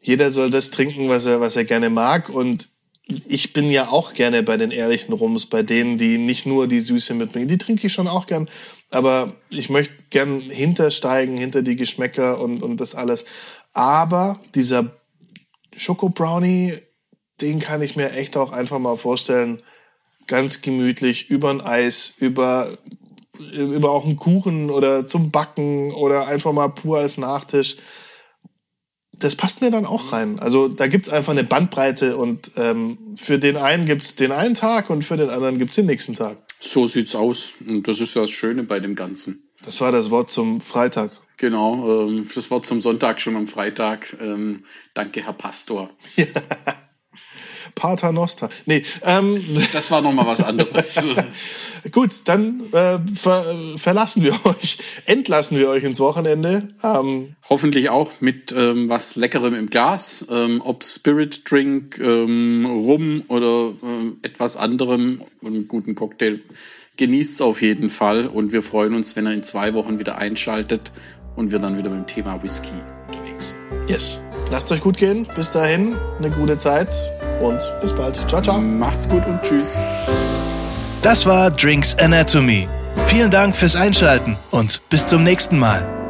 jeder 0.00 0.30
soll 0.30 0.50
das 0.50 0.70
trinken, 0.70 1.08
was 1.08 1.26
er, 1.26 1.40
was 1.40 1.56
er 1.56 1.64
gerne 1.64 1.90
mag. 1.90 2.28
Und 2.28 2.68
ich 3.06 3.52
bin 3.52 3.70
ja 3.70 3.88
auch 3.88 4.14
gerne 4.14 4.42
bei 4.42 4.56
den 4.56 4.72
ehrlichen 4.72 5.12
Rums, 5.12 5.46
bei 5.46 5.62
denen, 5.62 5.96
die 5.96 6.18
nicht 6.18 6.44
nur 6.44 6.66
die 6.66 6.80
Süße 6.80 7.14
mitbringen. 7.14 7.48
Die 7.48 7.58
trinke 7.58 7.86
ich 7.86 7.92
schon 7.92 8.08
auch 8.08 8.26
gern. 8.26 8.48
Aber 8.90 9.36
ich 9.48 9.70
möchte 9.70 9.94
gern 10.10 10.40
hintersteigen, 10.40 11.36
hinter 11.36 11.62
die 11.62 11.76
Geschmäcker 11.76 12.40
und, 12.40 12.62
und 12.62 12.80
das 12.80 12.94
alles. 12.94 13.24
Aber 13.72 14.40
dieser 14.54 14.90
Schoko 15.76 16.08
Brownie, 16.08 16.74
den 17.40 17.60
kann 17.60 17.82
ich 17.82 17.94
mir 17.94 18.12
echt 18.12 18.36
auch 18.36 18.52
einfach 18.52 18.78
mal 18.78 18.96
vorstellen, 18.96 19.62
ganz 20.26 20.62
gemütlich 20.62 21.30
über 21.30 21.50
ein 21.50 21.60
Eis, 21.60 22.14
über, 22.18 22.68
über 23.52 23.90
auch 23.90 24.04
einen 24.04 24.16
Kuchen 24.16 24.70
oder 24.70 25.06
zum 25.06 25.30
Backen 25.30 25.92
oder 25.92 26.26
einfach 26.26 26.52
mal 26.52 26.68
pur 26.68 26.98
als 26.98 27.18
Nachtisch. 27.18 27.76
Das 29.18 29.34
passt 29.34 29.62
mir 29.62 29.70
dann 29.70 29.86
auch 29.86 30.12
rein. 30.12 30.38
Also 30.38 30.68
da 30.68 30.86
gibt's 30.86 31.08
einfach 31.08 31.32
eine 31.32 31.44
Bandbreite 31.44 32.16
und 32.16 32.50
ähm, 32.56 32.98
für 33.16 33.38
den 33.38 33.56
einen 33.56 33.86
gibt's 33.86 34.14
den 34.14 34.32
einen 34.32 34.54
Tag 34.54 34.90
und 34.90 35.04
für 35.04 35.16
den 35.16 35.30
anderen 35.30 35.58
gibt's 35.58 35.76
den 35.76 35.86
nächsten 35.86 36.14
Tag. 36.14 36.36
So 36.60 36.86
sieht's 36.86 37.14
aus. 37.14 37.52
Und 37.66 37.88
das 37.88 38.00
ist 38.00 38.14
ja 38.14 38.22
das 38.22 38.30
Schöne 38.30 38.64
bei 38.64 38.80
dem 38.80 38.94
Ganzen. 38.94 39.48
Das 39.62 39.80
war 39.80 39.90
das 39.92 40.10
Wort 40.10 40.30
zum 40.30 40.60
Freitag. 40.60 41.10
Genau, 41.38 42.06
ähm, 42.08 42.28
das 42.34 42.50
war 42.50 42.62
zum 42.62 42.80
Sonntag 42.80 43.20
schon 43.20 43.36
am 43.36 43.46
Freitag. 43.46 44.16
Ähm, 44.20 44.64
danke, 44.94 45.24
Herr 45.24 45.34
Pastor. 45.34 45.90
Pater 47.76 48.10
Nostra. 48.10 48.48
Nee, 48.64 48.82
ähm, 49.04 49.44
Das 49.72 49.92
war 49.92 50.00
nochmal 50.00 50.26
was 50.26 50.40
anderes. 50.40 51.04
gut, 51.92 52.10
dann 52.24 52.62
äh, 52.72 52.98
ver 53.14 53.44
verlassen 53.76 54.24
wir 54.24 54.32
euch, 54.44 54.78
entlassen 55.04 55.58
wir 55.58 55.68
euch 55.68 55.84
ins 55.84 56.00
Wochenende. 56.00 56.70
Ähm, 56.82 57.36
Hoffentlich 57.48 57.90
auch 57.90 58.10
mit 58.20 58.52
ähm, 58.56 58.88
was 58.88 59.14
Leckerem 59.14 59.54
im 59.54 59.66
Glas, 59.68 60.26
ähm, 60.30 60.60
ob 60.64 60.82
Spirit 60.82 61.48
Drink, 61.48 61.98
ähm, 61.98 62.66
Rum 62.66 63.22
oder 63.28 63.72
ähm, 63.82 64.16
etwas 64.22 64.56
anderem 64.56 65.22
und 65.42 65.54
einen 65.54 65.68
guten 65.68 65.94
Cocktail. 65.94 66.40
Genießt 66.96 67.34
es 67.34 67.40
auf 67.42 67.60
jeden 67.60 67.90
Fall 67.90 68.26
und 68.26 68.52
wir 68.52 68.62
freuen 68.62 68.94
uns, 68.94 69.14
wenn 69.16 69.26
ihr 69.26 69.34
in 69.34 69.42
zwei 69.42 69.74
Wochen 69.74 69.98
wieder 69.98 70.16
einschaltet 70.16 70.90
und 71.36 71.52
wir 71.52 71.58
dann 71.58 71.76
wieder 71.76 71.90
beim 71.90 72.06
Thema 72.06 72.42
Whisky 72.42 72.72
unterwegs 73.06 73.50
sind. 73.50 73.90
yes. 73.90 74.20
Lasst 74.48 74.70
euch 74.70 74.80
gut 74.80 74.96
gehen. 74.96 75.26
Bis 75.34 75.50
dahin, 75.50 75.98
eine 76.18 76.30
gute 76.30 76.56
Zeit 76.56 76.88
und 77.40 77.70
bis 77.80 77.92
bald. 77.92 78.16
Ciao, 78.28 78.40
ciao. 78.40 78.58
Macht's 78.58 79.08
gut 79.08 79.26
und 79.26 79.42
tschüss. 79.42 79.80
Das 81.02 81.26
war 81.26 81.50
Drinks 81.50 81.96
Anatomy. 81.98 82.68
Vielen 83.06 83.30
Dank 83.30 83.56
fürs 83.56 83.76
Einschalten 83.76 84.36
und 84.50 84.80
bis 84.88 85.06
zum 85.06 85.22
nächsten 85.22 85.58
Mal. 85.58 86.05